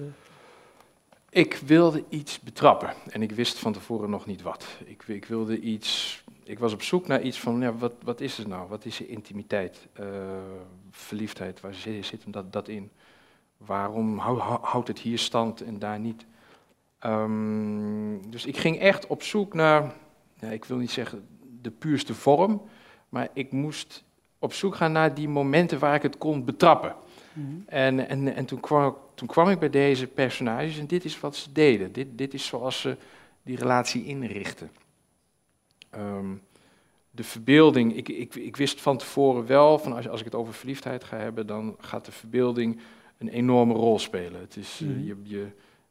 Ik 1.30 1.56
wilde 1.56 2.04
iets 2.10 2.40
betrappen 2.40 2.94
en 3.10 3.22
ik 3.22 3.32
wist 3.32 3.60
van 3.60 3.74
tevoren 3.74 4.10
nog 4.10 4.26
niet 4.26 4.42
wat. 4.42 4.66
Ik, 4.86 5.04
ik 5.08 5.26
wilde 5.26 5.60
iets. 5.60 6.24
Ik 6.44 6.60
was 6.60 6.74
op 6.74 6.82
zoek 6.82 7.08
naar 7.08 7.22
iets 7.22 7.40
van, 7.40 7.62
ja, 7.62 7.74
wat, 7.74 7.94
wat 8.04 8.22
is 8.22 8.38
het 8.38 8.48
nou? 8.48 8.70
Wat 8.70 8.86
is 8.86 8.98
je 8.98 9.08
intimiteit, 9.08 9.88
eh, 9.94 10.06
verliefdheid? 10.92 11.60
Waar 11.62 11.74
zit, 11.74 12.26
dat, 12.50 12.68
in? 12.68 12.92
Waarom 13.58 14.18
hou- 14.18 14.40
hou- 14.40 14.62
houdt 14.62 14.88
het 14.88 15.00
hier 15.00 15.18
stand 15.20 15.62
en 15.62 15.80
daar 15.80 16.00
niet? 16.00 16.26
Ehm, 17.00 18.30
dus 18.30 18.46
ik 18.46 18.58
ging 18.58 18.80
echt 18.80 19.08
op 19.08 19.24
zoek 19.24 19.54
naar, 19.54 19.94
ja, 20.40 20.48
ik 20.48 20.66
wil 20.66 20.78
niet 20.78 20.92
zeggen 20.92 21.28
de 21.62 21.72
puurste 21.72 22.14
vorm, 22.14 22.62
maar 23.10 23.30
ik 23.34 23.52
moest 23.52 24.04
op 24.40 24.54
zoek 24.54 24.76
gaan 24.76 24.92
naar 24.92 25.14
die 25.14 25.30
momenten 25.30 25.80
waar 25.80 25.96
ik 25.96 26.02
het 26.02 26.18
kon 26.18 26.46
betrappen. 26.46 26.96
En, 27.66 28.08
en, 28.10 28.36
en 28.36 28.46
toen, 28.46 28.60
kwam, 28.60 28.88
ik- 28.90 28.96
toen 29.14 29.28
kwam 29.28 29.50
ik 29.50 29.60
bij 29.60 29.70
deze 29.70 30.08
personages 30.08 30.80
en 30.80 30.88
dit 30.88 31.06
is 31.06 31.20
wat 31.20 31.36
ze 31.36 31.52
deden. 31.52 31.92
Dit, 31.92 32.08
dit 32.12 32.34
is 32.34 32.46
zoals 32.46 32.82
ze 32.82 32.98
die 33.44 33.58
relatie 33.58 34.06
inrichten. 34.06 34.72
Ehm, 35.90 36.34
de 37.12 37.24
verbeelding, 37.24 37.96
ik, 37.96 38.10
ik, 38.10 38.36
ik 38.36 38.56
wist 38.58 38.82
van 38.82 38.98
tevoren 38.98 39.46
wel, 39.46 39.80
van 39.80 39.94
als, 39.94 40.08
als 40.10 40.20
ik 40.20 40.26
het 40.26 40.36
over 40.36 40.54
verliefdheid 40.54 41.04
ga 41.04 41.18
hebben, 41.18 41.48
dan 41.48 41.76
gaat 41.80 42.06
de 42.06 42.12
verbeelding 42.12 42.80
een 43.18 43.30
enorme 43.30 43.74
rol 43.74 44.00
spelen. 44.00 44.40
Het 44.42 44.56
is, 44.58 44.80
eh, 44.82 44.88
Mhm. 44.88 45.04
je, 45.06 45.16
je, 45.24 45.48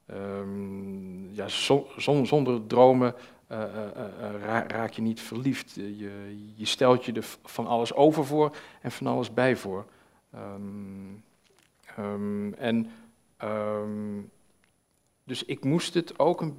ehm, 0.06 1.34
ja, 1.34 1.48
zon- 1.48 1.86
zon- 1.96 2.26
zonder 2.26 2.66
dromen 2.66 3.14
eh, 3.46 3.62
eh, 3.62 3.90
ra- 4.44 4.64
raak 4.68 4.90
je 4.92 5.02
niet 5.02 5.20
verliefd. 5.20 5.74
Je, 5.74 6.36
je 6.54 6.64
stelt 6.66 7.04
je 7.04 7.12
er 7.12 7.26
van 7.44 7.66
alles 7.66 7.94
over 7.94 8.24
voor 8.26 8.56
en 8.80 8.90
van 8.92 9.06
alles 9.06 9.34
bij 9.34 9.56
voor. 9.56 9.86
Ehm, 10.32 10.60
ehm, 11.98 12.52
en 12.52 12.90
ehm, 13.36 14.20
dus 15.24 15.44
ik 15.44 15.64
moest 15.64 15.94
het 15.94 16.18
ook 16.18 16.40
een, 16.40 16.56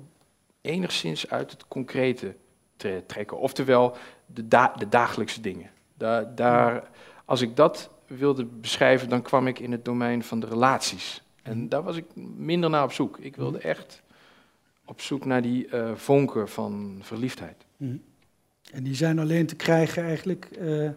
enigszins 0.62 1.30
uit 1.30 1.52
het 1.52 1.68
concrete 1.68 2.36
tre- 2.76 3.04
trekken. 3.06 3.38
Oftewel 3.38 3.98
de, 4.26 4.48
da- 4.48 4.74
de 4.78 4.90
dagelijkse 4.90 5.42
dingen. 5.42 5.70
Da- 5.94 6.24
daar, 6.36 6.90
als 7.26 7.42
ik 7.42 7.56
dat 7.56 7.90
wilde 8.08 8.46
beschrijven, 8.46 9.10
dan 9.10 9.22
kwam 9.22 9.48
ik 9.48 9.60
in 9.60 9.72
het 9.72 9.86
domein 9.86 10.24
van 10.24 10.40
de 10.40 10.48
relaties. 10.48 11.24
En 11.44 11.70
daar 11.70 11.84
was 11.84 11.96
ik 11.96 12.06
minder 12.36 12.70
naar 12.70 12.84
op 12.84 12.92
zoek. 12.92 13.18
Ik 13.18 13.36
wilde 13.36 13.58
echt 13.58 14.02
op 14.86 15.02
zoek 15.02 15.26
naar 15.26 15.42
die 15.42 15.68
eh, 15.68 15.96
vonken 15.96 16.50
van 16.50 17.00
verliefdheid. 17.02 17.66
Mhm. 17.78 17.96
En 18.72 18.84
die 18.84 18.96
zijn 18.96 19.20
alleen 19.20 19.46
te 19.46 19.56
krijgen 19.56 20.04
eigenlijk 20.04 20.46
eh, 20.46 20.90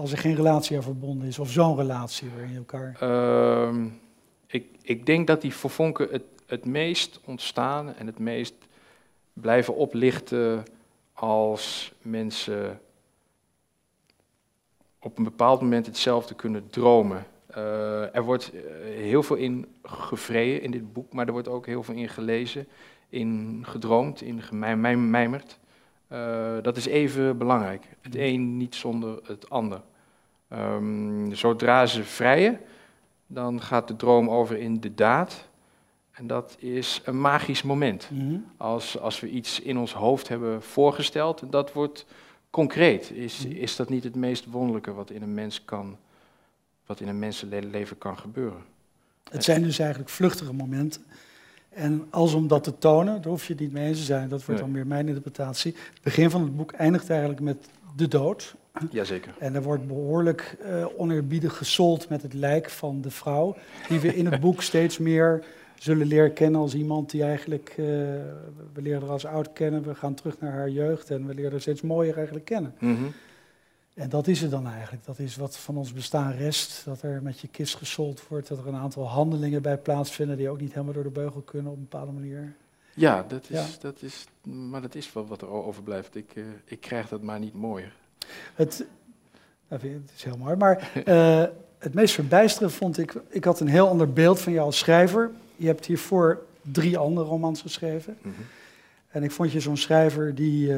als 0.00 0.12
er 0.12 0.18
geen 0.18 0.34
relatie 0.34 0.76
aan 0.76 0.82
verbonden 0.82 1.28
is, 1.28 1.38
of 1.38 1.50
zo'n 1.50 1.76
relatie 1.76 2.28
je 2.50 2.56
elkaar. 2.56 2.96
Ehm, 3.00 3.86
ik, 4.46 4.66
ik 4.82 5.06
denk 5.06 5.26
dat 5.26 5.40
die 5.40 5.54
vonken 5.54 6.08
het, 6.10 6.22
het 6.46 6.64
meest 6.64 7.20
ontstaan 7.24 7.94
en 7.94 8.06
het 8.06 8.18
meest 8.18 8.54
blijven 9.32 9.74
oplichten 9.76 10.64
als 11.12 11.92
mensen 12.02 12.80
op 14.98 15.18
een 15.18 15.24
bepaald 15.24 15.60
moment 15.60 15.86
hetzelfde 15.86 16.34
kunnen 16.34 16.70
dromen. 16.70 17.26
Eh, 17.46 18.14
er 18.14 18.22
wordt 18.22 18.52
eh, 18.52 18.60
heel 18.82 19.22
veel 19.22 19.36
in 19.36 19.66
gevreden 19.82 20.62
in 20.62 20.70
dit 20.70 20.92
boek, 20.92 21.12
maar 21.12 21.26
er 21.26 21.32
wordt 21.32 21.48
ook 21.48 21.66
heel 21.66 21.82
veel 21.82 21.94
in 21.94 22.08
gelezen, 22.08 22.66
in 23.08 23.60
gedroomd, 23.66 24.22
in 24.22 24.42
gemijmerd. 24.42 25.58
Uh, 26.12 26.56
dat 26.62 26.76
is 26.76 26.86
even 26.86 27.38
belangrijk. 27.38 27.84
Het 28.00 28.14
een 28.14 28.56
niet 28.56 28.74
zonder 28.74 29.20
het 29.24 29.50
ander. 29.50 29.80
Um, 30.52 31.34
zodra 31.34 31.86
ze 31.86 32.04
vrijen, 32.04 32.60
dan 33.26 33.60
gaat 33.60 33.88
de 33.88 33.96
droom 33.96 34.30
over 34.30 34.56
in 34.56 34.80
de 34.80 34.94
daad. 34.94 35.48
En 36.10 36.26
dat 36.26 36.56
is 36.58 37.00
een 37.04 37.20
magisch 37.20 37.62
moment. 37.62 38.08
Mhm. 38.10 38.36
als, 38.56 38.98
als 38.98 39.20
we 39.20 39.28
iets 39.28 39.60
in 39.60 39.78
ons 39.78 39.92
hoofd 39.92 40.28
hebben 40.28 40.62
voorgesteld 40.62 41.42
dat 41.50 41.72
wordt 41.72 42.06
concreet, 42.50 43.10
is, 43.10 43.46
mhm. 43.46 43.56
is 43.56 43.76
dat 43.76 43.88
niet 43.88 44.04
het 44.04 44.14
meest 44.14 44.46
wonderlijke 44.46 44.92
wat 44.92 45.10
in 45.10 45.22
een 45.22 45.34
mens 45.34 45.64
kan, 45.64 45.96
wat 46.86 47.00
in 47.00 47.08
een 47.08 47.18
mensenleven 47.18 47.98
kan 47.98 48.18
gebeuren. 48.18 48.62
Het 49.30 49.44
zijn 49.44 49.62
dus 49.62 49.78
eigenlijk 49.78 50.10
vluchtige 50.10 50.52
momenten. 50.52 51.04
En 51.70 52.06
als 52.10 52.34
om 52.34 52.48
dat 52.48 52.64
te 52.64 52.78
tonen, 52.78 53.22
daar 53.22 53.30
hoef 53.30 53.46
je 53.46 53.52
het 53.52 53.62
niet 53.62 53.72
mee 53.72 53.86
eens 53.86 53.98
te 53.98 54.04
zijn, 54.04 54.28
dat 54.28 54.44
wordt 54.44 54.60
dan 54.60 54.72
weer 54.72 54.86
mijn 54.86 55.06
interpretatie. 55.06 55.74
Het 55.92 56.02
begin 56.02 56.30
van 56.30 56.42
het 56.42 56.56
boek 56.56 56.72
eindigt 56.72 57.10
eigenlijk 57.10 57.40
met 57.40 57.68
de 57.96 58.08
dood. 58.08 58.54
Jazeker. 58.90 59.34
En 59.38 59.54
er 59.54 59.62
wordt 59.62 59.86
behoorlijk 59.86 60.56
uh, 60.64 60.86
oneerbiedig 60.96 61.56
gesold 61.56 62.08
met 62.08 62.22
het 62.22 62.34
lijk 62.34 62.70
van 62.70 63.00
de 63.00 63.10
vrouw, 63.10 63.56
die 63.88 64.00
we 64.00 64.14
in 64.14 64.26
het 64.26 64.40
boek 64.46 64.62
steeds 64.62 64.98
meer 64.98 65.44
zullen 65.74 66.06
leren 66.06 66.32
kennen 66.32 66.60
als 66.60 66.74
iemand 66.74 67.10
die 67.10 67.22
eigenlijk, 67.22 67.68
uh, 67.70 67.86
we 68.72 68.82
leren 68.82 69.00
haar 69.00 69.10
als 69.10 69.26
oud 69.26 69.52
kennen, 69.52 69.82
we 69.82 69.94
gaan 69.94 70.14
terug 70.14 70.40
naar 70.40 70.52
haar 70.52 70.70
jeugd 70.70 71.10
en 71.10 71.26
we 71.26 71.34
leren 71.34 71.50
haar 71.50 71.60
steeds 71.60 71.80
mooier 71.80 72.16
eigenlijk 72.16 72.44
kennen. 72.44 72.74
Mm 72.78 73.12
En 74.00 74.08
dat 74.08 74.26
is 74.26 74.40
het 74.40 74.50
dan 74.50 74.66
eigenlijk. 74.66 75.04
Dat 75.04 75.18
is 75.18 75.36
wat 75.36 75.56
van 75.56 75.76
ons 75.76 75.92
bestaan 75.92 76.32
rest. 76.32 76.84
Dat 76.84 77.02
er 77.02 77.22
met 77.22 77.40
je 77.40 77.48
kist 77.48 77.74
gesold 77.74 78.28
wordt. 78.28 78.48
Dat 78.48 78.58
er 78.58 78.66
een 78.66 78.74
aantal 78.74 79.08
handelingen 79.08 79.62
bij 79.62 79.78
plaatsvinden 79.78 80.36
die 80.36 80.48
ook 80.48 80.60
niet 80.60 80.72
helemaal 80.72 80.94
door 80.94 81.02
de 81.02 81.10
beugel 81.10 81.40
kunnen 81.40 81.72
op 81.72 81.76
een 81.78 81.88
bepaalde 81.88 82.12
manier. 82.12 82.54
Ja, 82.94 83.24
dat 83.28 83.50
is, 83.50 83.78
Dat 83.78 84.02
is, 84.02 84.26
maar 84.42 84.80
dat 84.80 84.94
is 84.94 85.12
wel 85.12 85.26
wat 85.26 85.42
er 85.42 85.48
overblijft. 85.48 86.16
Ik, 86.16 86.34
uh, 86.34 86.44
ik 86.64 86.80
krijg 86.80 87.08
dat 87.08 87.22
maar 87.22 87.38
niet 87.38 87.54
mooier. 87.54 87.92
Het, 88.54 88.84
nou, 89.68 89.82
het 89.82 90.10
is 90.16 90.24
heel 90.24 90.36
mooi, 90.36 90.56
maar 90.56 90.92
uh, 91.06 91.44
het 91.78 91.94
meest 91.94 92.14
verbijsterende 92.14 92.74
vond 92.74 92.98
ik... 92.98 93.14
Ik 93.28 93.44
had 93.44 93.60
een 93.60 93.68
heel 93.68 93.88
ander 93.88 94.12
beeld 94.12 94.40
van 94.40 94.52
jou 94.52 94.66
als 94.66 94.78
schrijver. 94.78 95.30
Je 95.56 95.66
hebt 95.66 95.86
hiervoor 95.86 96.42
drie 96.62 96.98
andere 96.98 97.26
romans 97.26 97.60
geschreven. 97.60 98.18
Mhm. 98.22 98.34
En 99.10 99.22
ik 99.22 99.30
vond 99.30 99.52
je 99.52 99.60
zo'n 99.60 99.76
schrijver 99.76 100.34
die 100.34 100.66
uh, 100.66 100.76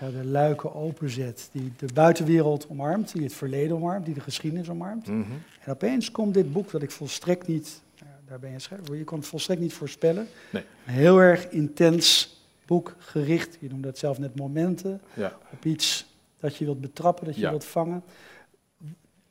ja, 0.00 0.10
de 0.10 0.24
luiken 0.24 0.74
openzet, 0.74 1.48
die 1.52 1.72
de 1.76 1.92
buitenwereld 1.94 2.66
omarmt, 2.68 3.12
die 3.12 3.22
het 3.22 3.32
verleden 3.32 3.76
omarmt, 3.76 4.04
die 4.04 4.14
de 4.14 4.20
geschiedenis 4.20 4.70
omarmt. 4.70 5.06
Mhm. 5.06 5.32
En 5.60 5.72
opeens 5.72 6.10
komt 6.10 6.34
dit 6.34 6.52
boek 6.52 6.70
dat 6.70 6.82
ik 6.82 6.90
volstrekt 6.90 7.46
niet, 7.46 7.82
daar 8.26 8.38
ben 8.38 8.50
je 8.50 8.58
schrijver, 8.58 8.96
je 8.96 9.04
kon 9.04 9.18
het 9.18 9.26
volstrekt 9.26 9.60
niet 9.60 9.72
voorspellen. 9.72 10.26
Nee. 10.52 10.64
Een 10.86 10.92
heel 10.92 11.18
erg 11.18 11.48
intens 11.48 12.36
boek 12.66 12.94
gericht, 12.98 13.56
je 13.60 13.68
noemde 13.68 13.88
het 13.88 13.98
zelf 13.98 14.18
net 14.18 14.36
momenten, 14.36 15.00
ja. 15.14 15.38
op 15.52 15.64
iets 15.64 16.16
dat 16.40 16.56
je 16.56 16.64
wilt 16.64 16.80
betrappen, 16.80 17.24
dat 17.26 17.36
je 17.36 17.48
wilt 17.48 17.64
vangen. 17.64 18.02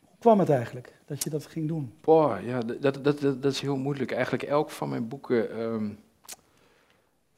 Hoe 0.01 0.17
kwam 0.20 0.39
het 0.39 0.50
eigenlijk? 0.50 0.98
dat 1.08 1.24
je 1.24 1.29
dat 1.29 1.46
ging 1.46 1.67
doen? 1.67 1.94
Boah, 2.01 2.46
ja, 2.46 2.60
dat, 2.60 2.82
dat, 2.82 3.03
dat, 3.03 3.22
dat 3.22 3.51
is 3.51 3.60
heel 3.60 3.77
moeilijk. 3.77 4.12
Eigenlijk 4.12 4.44
elk 4.44 4.70
van 4.70 4.89
mijn 4.89 5.08
boeken 5.08 5.51
ehm, 5.51 5.89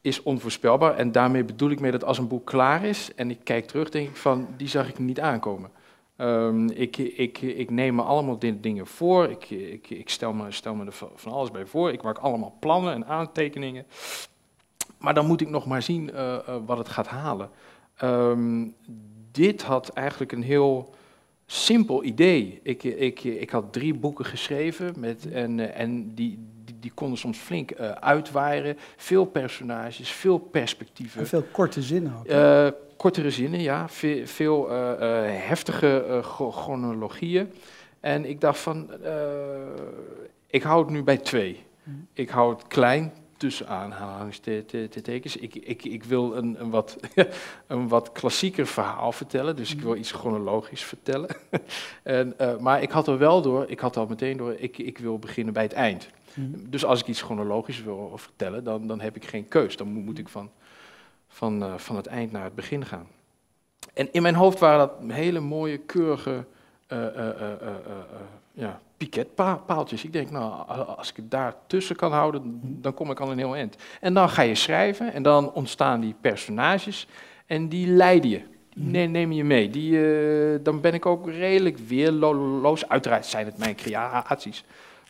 is 0.02 0.24
onvoorspelbaar. 0.24 0.96
En 0.96 1.12
daarmee 1.12 1.44
bedoel 1.44 1.70
ik 1.70 1.80
mee 1.80 1.92
dat 1.92 2.04
als 2.04 2.18
een 2.18 2.28
boek 2.28 2.46
klaar 2.46 2.84
is 2.84 3.16
en 3.16 3.30
ik 3.30 3.40
kijk 3.44 3.66
terug, 3.66 3.90
denk 3.90 4.10
ik 4.10 4.16
van, 4.16 4.48
die 4.58 4.68
zag 4.68 4.90
ik 4.90 5.00
niet 5.00 5.20
aankomen. 5.20 5.72
Um, 6.18 6.70
ik, 6.70 6.98
ik, 6.98 7.42
ik 7.42 7.70
neem 7.70 7.96
me 7.96 8.02
allemaal 8.02 8.40
dingen 8.40 8.88
voor, 8.88 9.30
ik, 9.30 9.50
ik, 9.90 10.10
stel, 10.10 10.34
me, 10.34 10.52
stel 10.52 10.76
me 10.76 10.86
er 10.86 10.94
van 11.16 11.32
alles 11.32 11.52
bij 11.52 11.66
voor, 11.66 11.92
ik 11.92 12.02
maak 12.02 12.18
allemaal 12.18 12.56
plannen 12.60 12.94
en 12.94 13.06
aantekeningen. 13.06 13.86
Maar 14.98 15.14
dan 15.14 15.26
moet 15.26 15.42
ik 15.42 15.50
nog 15.50 15.66
maar 15.66 15.82
zien 15.82 16.10
uh, 16.14 16.38
uh, 16.50 16.56
wat 16.66 16.78
het 16.78 16.90
gaat 16.90 17.08
halen. 17.08 17.50
Um, 18.04 18.76
dit 19.32 19.62
had 19.62 19.90
eigenlijk 19.90 20.32
een 20.32 20.44
heel 20.44 20.94
simpel 21.46 22.04
idee. 22.04 22.60
Ik 23.22 23.50
had 23.50 23.74
drie 23.74 23.94
boeken 23.94 24.26
geschreven 24.26 24.94
met, 24.98 25.32
en, 25.32 25.60
eh, 25.60 25.80
en 25.82 26.16
die, 26.16 26.40
die, 26.80 26.92
konden 26.94 27.18
soms 27.18 27.38
flink 27.38 27.80
uh, 27.80 27.92
uitwaaien. 27.92 28.78
Veel 28.96 29.26
personages, 29.26 30.10
veel 30.12 30.38
perspectieven. 30.38 31.22
En 31.22 31.28
veel 31.28 31.46
korte 31.52 31.82
zinnen 31.82 32.14
ook. 32.20 32.30
Uh, 32.30 32.68
kortere 32.98 33.32
zinnen, 33.32 33.62
ja. 33.62 33.90
Veel, 33.90 34.26
veel 34.26 34.72
uh, 34.72 34.96
heftige 35.26 36.22
chronologieën. 36.52 37.52
En 38.00 38.26
ik 38.26 38.42
dacht 38.42 38.60
van, 38.60 38.92
ik 40.48 40.64
hou 40.64 40.82
het 40.82 40.90
nu 40.90 41.04
bij 41.04 41.18
twee. 41.18 41.64
Mhm. 41.84 41.98
Ik 42.14 42.30
hou 42.30 42.54
het 42.54 42.68
klein, 42.68 43.14
tussen 43.40 43.68
aanhalingstekens. 43.68 45.38
Ik, 45.38 45.56
ik, 45.56 45.84
ik 45.84 46.04
wil 46.04 46.36
een, 46.36 46.56
een, 46.60 46.70
wat, 46.70 46.98
een 47.68 47.88
wat 47.88 48.12
klassieker 48.12 48.68
verhaal 48.68 49.12
vertellen, 49.12 49.56
dus 49.56 49.74
ik 49.74 49.82
wil 49.82 49.96
iets 49.96 50.12
chronologisch 50.12 50.84
vertellen. 50.84 51.30
en, 52.04 52.34
uh, 52.42 52.58
maar 52.58 52.82
ik 52.82 52.92
had 52.92 53.08
er 53.08 53.18
wel 53.18 53.42
door, 53.42 53.66
ik 53.70 53.80
had 53.80 53.98
al 53.98 54.06
meteen 54.06 54.38
door, 54.38 54.54
ik, 54.58 54.78
ik 54.78 54.98
wil 54.98 55.20
beginnen 55.20 55.54
bij 55.54 55.64
het 55.64 55.74
eind. 55.74 56.10
Mhm. 56.40 56.70
Dus 56.70 56.86
als 56.86 57.00
ik 57.00 57.08
iets 57.08 57.22
chronologisch 57.22 57.84
wil 57.84 58.12
vertellen, 58.16 58.64
dan, 58.64 58.88
dan 58.88 59.00
heb 59.02 59.16
ik 59.16 59.26
geen 59.26 59.48
keus. 59.48 59.78
Dan 59.78 59.88
moet, 59.88 60.06
moet 60.06 60.18
ik 60.18 60.30
van, 60.30 60.50
van, 61.28 61.64
uh, 61.64 61.78
van 61.78 61.96
het 61.96 62.08
eind 62.08 62.32
naar 62.32 62.44
het 62.44 62.56
begin 62.56 62.86
gaan. 62.86 63.08
En 63.94 64.14
in 64.14 64.22
mijn 64.22 64.36
hoofd 64.36 64.60
waren 64.60 64.80
dat 64.80 64.92
hele 65.08 65.40
mooie, 65.40 65.78
keurige 65.78 66.46
uh, 66.94 66.98
ja, 68.52 68.82
piketpaaltjes. 68.98 70.04
Ik 70.04 70.14
denk, 70.14 70.32
nou, 70.32 70.68
als 70.86 71.10
ik 71.10 71.16
het 71.16 71.32
daar 71.32 71.56
tussen 71.68 71.96
kan 71.96 72.12
houden, 72.12 72.60
dan 72.62 72.94
kom 72.94 73.12
ik 73.12 73.20
al 73.20 73.32
een 73.32 73.38
heel 73.38 73.56
eind. 73.56 73.76
En 74.02 74.14
dan 74.14 74.30
ga 74.30 74.42
je 74.42 74.56
schrijven 74.56 75.14
en 75.14 75.24
dan 75.24 75.54
ontstaan 75.54 76.00
die 76.00 76.16
personages 76.22 77.08
en 77.46 77.70
die 77.70 77.88
leiden 77.88 78.30
je. 78.30 78.42
Die 78.74 79.06
mm. 79.06 79.12
neem 79.12 79.32
je 79.32 79.44
mee. 79.44 79.70
Die, 79.70 79.92
uh, 79.92 80.60
dan 80.64 80.82
ben 80.82 80.94
ik 80.94 81.06
ook 81.06 81.30
redelijk 81.30 81.78
weerloos. 81.78 82.90
Uiteraard 82.90 83.26
zijn 83.26 83.46
het 83.46 83.58
mijn 83.58 83.76
creaties. 83.76 84.64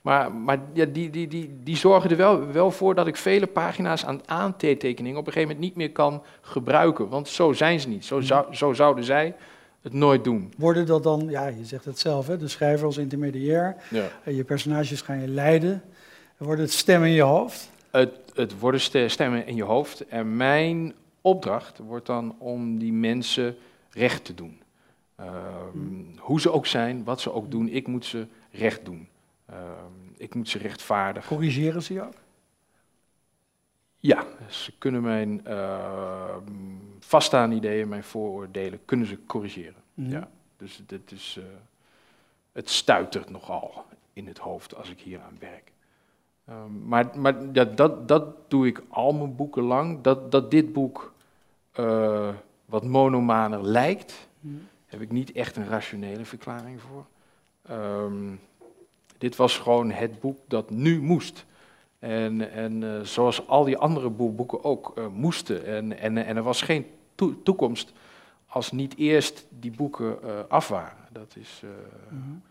Maar, 0.04 0.32
maar 0.34 0.60
ja, 0.74 0.86
die, 0.86 1.10
die, 1.10 1.28
die, 1.28 1.60
die 1.64 1.78
zorgen 1.78 2.10
er 2.10 2.18
wel, 2.18 2.52
wel 2.52 2.72
voor 2.72 2.96
dat 2.96 3.08
ik 3.08 3.16
vele 3.16 3.48
pagina's 3.48 4.06
aan 4.06 4.22
aantekeningen 4.26 5.20
op 5.20 5.28
een 5.28 5.34
gegeven 5.34 5.56
moment 5.56 5.68
niet 5.70 5.78
meer 5.78 5.92
kan 5.92 6.24
gebruiken. 6.42 7.10
Want 7.10 7.28
zo 7.28 7.54
zijn 7.54 7.80
ze 7.80 7.88
niet. 7.88 8.06
Zo, 8.06 8.20
zou, 8.20 8.56
zo 8.56 8.74
zouden 8.74 9.04
zij 9.04 9.36
het 9.82 9.94
nooit 9.94 10.24
doen. 10.24 10.54
Worden 10.58 10.86
dat 10.86 11.04
dan, 11.04 11.28
ja, 11.30 11.48
je 11.48 11.66
zegt 11.66 11.86
het 11.86 12.00
zelf, 12.00 12.28
hè, 12.28 12.38
de 12.38 12.48
schrijver 12.48 12.86
als 12.86 12.98
intermediair, 12.98 13.76
ja. 13.90 14.10
je 14.26 14.44
personages 14.44 15.02
gaan 15.02 15.22
je 15.22 15.28
leiden. 15.28 15.84
Wordt 16.38 16.62
het 16.62 16.72
stemmen 16.72 17.10
in 17.10 17.16
je 17.16 17.22
hoofd? 17.22 17.70
Het, 17.92 18.12
het 18.34 18.60
worden 18.60 19.10
stemmen 19.10 19.46
in 19.46 19.56
je 19.56 19.64
hoofd. 19.64 20.08
En 20.08 20.38
mijn 20.38 20.94
opdracht 21.22 21.78
wordt 21.78 22.06
dan 22.06 22.36
om 22.38 22.78
die 22.78 22.94
mensen 22.94 23.56
recht 23.90 24.26
te 24.26 24.34
doen. 24.34 24.62
Ehm, 25.16 25.32
hmm. 25.72 26.06
Hoe 26.18 26.42
ze 26.42 26.52
ook 26.52 26.66
zijn, 26.66 27.04
wat 27.04 27.22
ze 27.22 27.34
ook 27.34 27.52
doen, 27.52 27.70
ik 27.70 27.88
moet 27.88 28.06
ze 28.06 28.26
recht 28.52 28.86
doen. 28.86 29.08
Ehm, 29.52 29.94
ik 30.18 30.36
moet 30.36 30.50
ze 30.50 30.58
rechtvaardig. 30.58 31.26
Corrigeren 31.28 31.84
ze 31.84 31.94
je 31.94 32.02
ook? 32.02 32.14
Ja, 33.98 34.26
ze 34.48 34.72
kunnen 34.78 35.02
mijn 35.02 35.42
uh, 35.48 36.36
vaststaande 37.00 37.56
ideeën, 37.56 37.88
mijn 37.88 38.04
vooroordelen, 38.04 38.80
kunnen 38.86 39.08
ze 39.08 39.26
corrigeren. 39.26 39.82
Mhm. 39.94 40.12
Ja, 40.12 40.30
dus 40.58 40.84
dit 40.86 41.12
is, 41.12 41.36
uh, 41.40 41.46
het 42.52 42.70
stuitert 42.70 43.30
nogal 43.30 43.86
in 44.14 44.28
het 44.28 44.38
hoofd 44.38 44.76
als 44.76 44.90
ik 44.90 45.00
hier 45.00 45.20
aan 45.22 45.38
werk. 45.40 45.72
Um, 46.50 46.88
maar 46.88 47.10
maar 47.16 47.36
ja, 47.54 47.64
dat, 47.64 48.08
dat 48.08 48.50
doe 48.50 48.68
ik 48.68 48.84
al 48.90 49.14
mijn 49.14 49.36
boeken 49.36 49.64
lang. 49.64 50.02
Dat, 50.02 50.32
dat 50.32 50.52
dit 50.52 50.74
boek 50.74 51.14
uh, 51.80 52.34
wat 52.66 52.84
monomaner 52.84 53.64
lijkt, 53.64 54.28
mhm. 54.40 54.56
heb 54.86 55.02
ik 55.02 55.12
niet 55.12 55.32
echt 55.32 55.56
een 55.56 55.68
rationele 55.68 56.26
verklaring 56.26 56.82
voor. 56.82 57.06
Um, 57.76 58.40
dit 59.20 59.36
was 59.36 59.58
gewoon 59.58 59.92
het 59.92 60.20
boek 60.20 60.38
dat 60.48 60.70
nu 60.70 61.02
moest. 61.02 61.46
En, 62.00 62.52
en 62.52 62.82
uh, 62.82 63.00
zoals 63.02 63.48
al 63.48 63.64
die 63.64 63.78
andere 63.78 64.10
boeken 64.10 64.64
ook 64.64 64.94
uh, 64.98 65.08
moesten. 65.08 65.66
En, 65.66 66.00
en, 66.00 66.18
en 66.18 66.38
er 66.38 66.44
was 66.44 66.62
geen 66.62 66.86
to 67.16 67.42
toekomst 67.44 67.94
als 68.48 68.72
niet 68.72 68.98
eerst 68.98 69.46
die 69.50 69.72
boeken 69.72 70.18
uh, 70.24 70.40
af 70.48 70.68
waren. 70.68 71.08
Dat 71.12 71.36
is 71.36 71.62
mm 72.10 72.22
-hmm. 72.22 72.42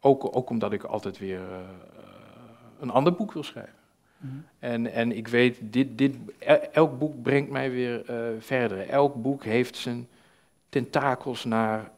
ook, 0.00 0.36
ook 0.36 0.50
omdat 0.50 0.72
ik 0.72 0.82
altijd 0.82 1.18
weer 1.18 1.40
een 2.80 2.90
ander 2.90 3.12
boek 3.14 3.32
wil 3.32 3.42
schrijven. 3.42 3.72
Mm 4.18 4.30
-hmm. 4.30 4.44
en, 4.58 4.92
en 4.92 5.16
ik 5.16 5.28
weet, 5.28 5.58
dit, 5.60 5.98
dit, 5.98 6.16
elk 6.72 6.98
boek 6.98 7.22
brengt 7.22 7.50
mij 7.50 7.70
weer 7.70 8.02
verder. 8.38 8.88
Elk 8.88 9.14
boek 9.22 9.44
heeft 9.44 9.76
zijn 9.76 10.08
tentakels 10.68 11.44
naar 11.44 11.90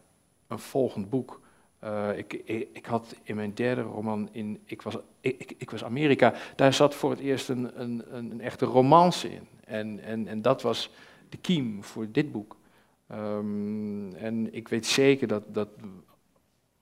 een 0.47 0.59
volgend 0.59 1.11
boek. 1.11 1.40
Uh, 1.85 2.19
ik, 2.19 2.33
ik, 2.73 2.87
had 2.87 3.15
in 3.23 3.37
mijn 3.37 3.55
derde 3.55 3.81
roman, 3.81 4.29
in, 4.33 4.61
ik, 4.65 4.83
was, 4.83 4.97
ik, 5.21 5.55
ik, 5.59 5.71
was 5.71 5.85
Amerika, 5.85 6.35
daar 6.57 6.73
zat 6.73 6.95
voor 6.95 7.11
het 7.11 7.19
eerst 7.19 7.49
een, 7.49 7.81
een, 7.81 8.03
een 8.11 8.41
echte 8.41 8.65
romance 8.65 9.31
in. 9.31 9.49
En, 9.65 10.01
en, 10.01 10.27
en 10.27 10.43
dat 10.43 10.63
was 10.63 10.91
de 11.29 11.37
kiem 11.37 11.85
voor 11.85 12.07
dit 12.11 12.33
boek. 12.33 12.57
Um, 13.13 14.15
en 14.15 14.55
ik 14.55 14.69
weet 14.69 14.87
zeker 14.87 15.27
dat, 15.27 15.43
dat 15.55 15.69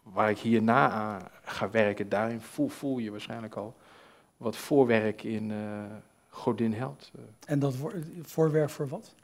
waar 0.02 0.30
ik 0.30 0.38
hierna 0.38 0.90
aan 0.90 1.22
ga 1.42 1.70
werken, 1.70 2.08
daarin 2.08 2.40
voel, 2.40 2.98
je 2.98 3.10
waarschijnlijk 3.10 3.54
al 3.54 3.76
wat 4.36 4.56
voorwerk 4.56 5.22
in 5.22 5.52
Godin 6.28 6.72
Held. 6.72 7.10
En 7.46 7.58
dat 7.58 7.74
voorwerk 8.22 8.70
voor 8.70 8.88
wat? 8.88 9.14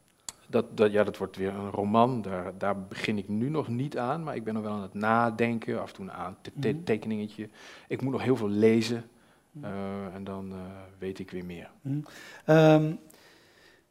Dat, 0.48 0.76
dat, 0.76 0.92
ja, 0.92 1.04
dat 1.04 1.16
wordt 1.16 1.36
weer 1.36 1.54
een 1.54 1.70
roman. 1.70 2.22
Daar, 2.22 2.52
daar 2.58 2.82
begin 2.82 3.18
ik 3.18 3.28
nu 3.28 3.48
nog 3.48 3.68
niet 3.68 3.98
aan, 3.98 4.22
maar 4.22 4.36
ik 4.36 4.44
ben 4.44 4.54
nog 4.54 4.62
wel 4.62 4.72
aan 4.72 4.82
het 4.82 4.94
nadenken. 4.94 5.80
Af 5.80 5.88
en 5.88 5.94
toe 5.94 6.04
een 6.04 6.12
aantekeningetje. 6.12 7.42
Mhm. 7.42 7.54
Ik 7.88 8.02
moet 8.02 8.12
nog 8.12 8.22
heel 8.22 8.36
veel 8.36 8.48
lezen 8.48 9.04
mhm. 9.50 9.66
en 10.14 10.24
dan 10.24 10.52
weet 10.98 11.18
ik 11.18 11.30
weer 11.30 11.44
meer. 11.44 11.70
Mm. 11.80 12.04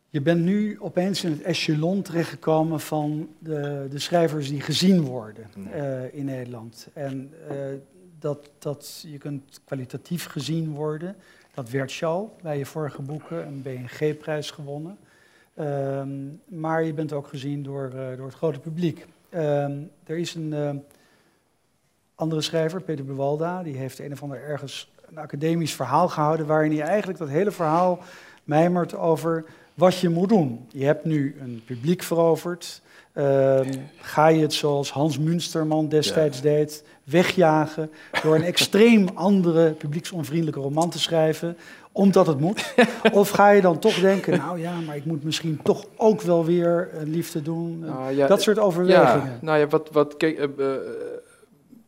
Je 0.10 0.22
bent 0.22 0.42
nu 0.42 0.80
opeens 0.80 1.24
in 1.24 1.32
het 1.32 1.42
echelon 1.42 2.02
terechtgekomen 2.02 2.80
van 2.80 3.30
de, 3.40 3.88
de 3.90 4.00
schrijvers 4.00 4.50
die 4.50 4.62
gezien 4.62 5.02
worden 5.02 5.48
uh, 5.58 6.14
in 6.14 6.26
Nederland. 6.26 6.88
En 6.94 7.34
dat, 8.24 8.50
dat 8.60 9.06
je 9.08 9.18
kunt 9.18 9.62
kwalitatief 9.66 10.26
gezien 10.26 10.72
worden. 10.72 11.16
Dat 11.54 11.70
werd 11.70 12.04
al 12.04 12.36
bij 12.42 12.58
je 12.58 12.66
vorige 12.66 13.02
boeken, 13.02 13.48
een 13.48 13.62
BNG-prijs 13.62 14.52
gewonnen. 14.52 14.98
Um, 15.60 16.42
maar 16.46 16.84
je 16.84 16.94
bent 16.94 17.14
ook 17.14 17.28
gezien 17.28 17.64
door, 17.64 17.92
uh, 17.96 18.18
door 18.18 18.26
het 18.26 18.36
grote 18.36 18.60
publiek. 18.60 19.06
Um, 19.36 19.90
er 20.04 20.18
is 20.18 20.36
een 20.36 20.84
andere 22.16 22.42
schrijver, 22.42 22.82
Peter 22.82 23.06
Bewalda, 23.06 23.64
die 23.64 23.78
heeft 23.78 24.00
een 24.00 24.12
of 24.12 24.22
ander 24.22 24.44
ergens 24.44 24.92
een 25.10 25.18
academisch 25.18 25.74
verhaal 25.74 26.10
gehouden 26.10 26.46
waarin 26.46 26.78
hij 26.78 26.88
eigenlijk 26.88 27.20
dat 27.20 27.30
hele 27.30 27.52
verhaal 27.52 28.00
mijmert 28.44 28.96
over 28.96 29.46
wat 29.74 29.98
je 29.98 30.10
moet 30.10 30.30
doen. 30.30 30.66
Je 30.72 30.86
hebt 30.86 31.06
nu 31.06 31.36
een 31.40 31.62
publiek 31.66 32.04
veroverd. 32.04 32.82
Ehm, 33.14 33.74
ga 33.98 34.28
je 34.28 34.42
het 34.42 34.54
zoals 34.54 34.92
Hans 34.92 35.20
Münsterman 35.20 35.90
destijds 35.90 36.42
deed, 36.42 36.84
wegjagen 37.04 37.92
door 38.24 38.36
een 38.36 38.44
extreem 38.54 39.08
andere 39.14 39.72
publieksonvriendelijke 39.72 40.60
roman 40.60 40.90
te 40.90 41.00
schrijven, 41.00 41.58
omdat 41.94 42.28
het 42.28 42.40
moet? 42.40 42.74
of 43.12 43.30
ga 43.30 43.50
je 43.50 43.62
dan 43.62 43.80
toch 43.80 44.00
denken, 44.00 44.38
nou 44.38 44.60
ja, 44.60 44.80
maar 44.80 44.96
ik 44.96 45.06
moet 45.06 45.24
misschien 45.24 45.60
toch 45.64 45.86
ook 45.96 46.22
wel 46.22 46.46
weer 46.46 46.90
een 46.94 47.10
liefde 47.10 47.42
doen? 47.42 47.80
Nou 47.80 48.16
dat 48.16 48.42
soort 48.42 48.60
overwegingen. 48.60 49.26
Ja, 49.26 49.38
nou 49.42 49.60
ja, 49.60 49.68
wat, 49.68 49.90
wat 49.92 50.18
kijk, 50.18 50.40
uh, 50.58 50.72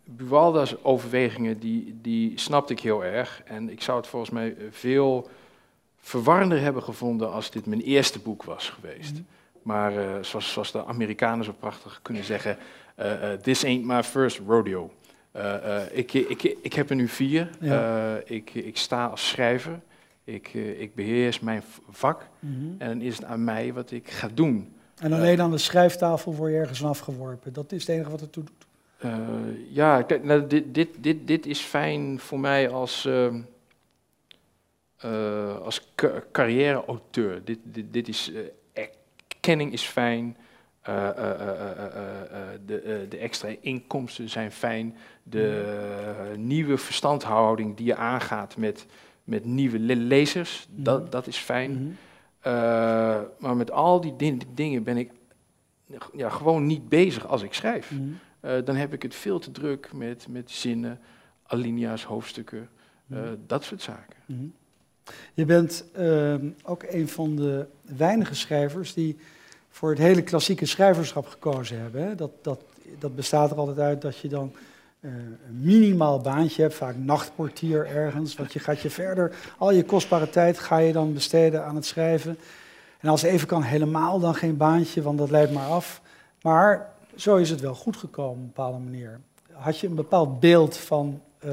Buwalda's 0.04 0.76
overwegingen, 0.84 1.60
die, 1.60 2.00
die 2.02 2.40
snapte 2.40 2.74
ik 2.74 2.80
heel 2.80 3.04
erg. 3.04 3.42
En 3.46 3.70
ik 3.70 3.82
zou 3.82 3.98
het 3.98 4.08
volgens 4.08 4.32
mij 4.32 4.56
veel 4.72 5.30
verwarrender 6.00 6.62
hebben 6.62 6.84
gevonden 6.84 7.32
als 7.32 7.52
dit 7.52 7.66
mijn 7.66 7.82
eerste 7.82 8.20
boek 8.20 8.44
was 8.44 8.70
geweest. 8.70 9.14
Mhm. 9.14 9.22
Maar 9.62 9.94
uh, 9.94 10.00
zoals, 10.22 10.52
zoals, 10.52 10.72
de 10.72 10.86
Amerikanen 10.86 11.46
zo 11.46 11.54
prachtig 11.60 12.00
kunnen 12.02 12.24
zeggen, 12.24 12.58
this 13.42 13.66
ain't 13.66 13.86
my 13.86 14.04
first 14.04 14.42
rodeo. 14.48 14.92
ik, 15.92 16.14
ik, 16.14 16.44
ik 16.44 16.74
heb 16.74 16.90
er 16.90 16.96
nu 16.96 17.08
vier. 17.08 17.50
ik, 18.26 18.54
ik 18.54 18.78
sta 18.78 19.06
als 19.06 19.30
schrijver. 19.30 19.80
Ik, 20.26 20.54
ik 20.54 20.96
beheers 20.96 21.40
mijn 21.40 21.64
vak. 21.90 22.28
Mhm. 22.40 22.54
En 22.78 22.88
dan 22.88 23.02
is 23.02 23.16
het 23.16 23.26
aan 23.26 23.44
mij 23.44 23.74
wat 23.74 23.92
ik 23.92 24.10
ga 24.10 24.30
doen. 24.34 24.74
En 25.00 25.14
alleen 25.14 25.42
aan 25.42 25.52
de 25.52 25.58
schrijftafel 25.58 26.36
word 26.36 26.52
je 26.52 26.58
ergens 26.58 26.84
afgeworpen. 26.84 27.54
Dat 27.54 27.72
is 27.72 27.80
het 27.80 27.90
enige 27.90 28.10
wat 28.10 28.20
het 28.20 28.32
toe 28.32 28.44
doet. 28.44 28.66
ja, 29.70 30.02
kijk, 30.02 30.24
nou, 30.24 30.48
dit, 30.48 30.74
dit, 30.74 30.90
dit, 31.00 31.28
dit 31.28 31.46
is 31.46 31.60
fijn 31.60 32.20
voor 32.20 32.40
mij 32.40 32.70
als 32.70 33.06
uh, 35.06 35.58
als 35.58 35.94
carrière-auteur. 36.32 37.44
Dit, 37.44 37.60
dit, 37.64 37.94
dit 37.94 38.08
is, 38.08 38.32
erkenning 38.74 39.74
is 39.74 39.84
fijn, 39.84 40.38
de, 42.66 43.06
de, 43.10 43.18
extra 43.18 43.50
inkomsten 43.62 44.30
zijn 44.30 44.52
fijn, 44.52 44.98
de 45.24 46.34
nieuwe 46.38 46.78
verstandhouding 46.78 47.78
die 47.78 47.86
je 47.86 47.96
aangaat 47.96 48.58
met, 48.58 48.86
met 49.26 49.46
nieuwe 49.46 49.80
lezers, 49.80 50.68
mm 50.70 50.84
dat, 50.84 51.12
dat 51.12 51.28
is 51.28 51.38
fijn. 51.38 51.72
Mm 51.72 51.98
maar 53.38 53.56
met 53.56 53.72
al 53.72 54.02
die 54.02 54.16
dingen 54.54 54.84
ben 54.84 54.98
ik 54.98 55.12
ja, 56.14 56.30
gewoon 56.30 56.66
niet 56.66 56.90
bezig 56.90 57.28
als 57.28 57.42
ik 57.42 57.54
schrijf. 57.54 57.92
Mm 57.92 58.20
dan 58.66 58.76
heb 58.76 58.94
ik 58.94 59.02
het 59.02 59.16
veel 59.16 59.40
te 59.40 59.52
druk 59.52 59.94
met, 59.94 60.28
met 60.30 60.52
zinnen, 60.52 61.00
alinea's, 61.44 62.04
hoofdstukken, 62.04 62.70
dat 63.48 63.64
soort 63.64 63.82
zaken. 63.82 64.16
Mhm. 64.26 64.46
Je 65.34 65.46
bent 65.46 65.86
ehm, 65.94 66.50
ook 66.64 66.84
een 66.84 67.08
van 67.08 67.36
de 67.36 67.66
weinige 67.82 68.36
schrijvers 68.36 68.94
die 68.94 69.18
voor 69.70 69.90
het 69.90 70.00
hele 70.00 70.24
klassieke 70.24 70.66
schrijverschap 70.66 71.28
gekozen 71.28 71.80
hebben. 71.80 72.04
Hè? 72.04 72.16
Dat, 72.16 72.32
dat, 72.42 72.64
dat 73.00 73.16
bestaat 73.16 73.52
er 73.52 73.58
altijd 73.58 73.80
uit 73.80 74.02
dat 74.02 74.18
je 74.18 74.28
dan 74.28 74.54
een 75.06 75.38
minimaal 75.50 76.20
baantje 76.20 76.62
hebt, 76.62 76.74
vaak 76.74 76.96
nachtportier 76.98 77.88
ergens. 77.88 78.36
Want 78.36 78.54
je 78.54 78.60
gaat 78.60 78.82
je 78.82 78.90
verder, 78.90 79.36
al 79.58 79.72
je 79.72 79.86
kostbare 79.86 80.30
tijd 80.30 80.60
ga 80.60 80.78
je 80.78 80.94
dan 80.94 81.14
besteden 81.14 81.66
aan 81.66 81.76
het 81.76 81.86
schrijven. 81.86 82.38
En 83.00 83.10
als 83.10 83.24
even 83.24 83.48
kan, 83.48 83.62
helemaal 83.62 84.20
dan 84.20 84.36
geen 84.36 84.58
baantje, 84.58 85.02
want 85.02 85.18
dat 85.18 85.30
leidt 85.30 85.52
maar 85.52 85.68
af. 85.68 86.02
Maar 86.42 86.90
zo 87.16 87.36
is 87.36 87.50
het 87.50 87.62
wel 87.62 87.76
goed 87.76 87.98
gekomen 87.98 88.32
op 88.32 88.38
een 88.38 88.46
bepaalde 88.46 88.78
manier. 88.78 89.20
Had 89.52 89.80
je 89.80 89.88
een 89.88 89.96
bepaald 89.96 90.40
beeld 90.40 90.78
van 90.78 91.22
uh, 91.46 91.52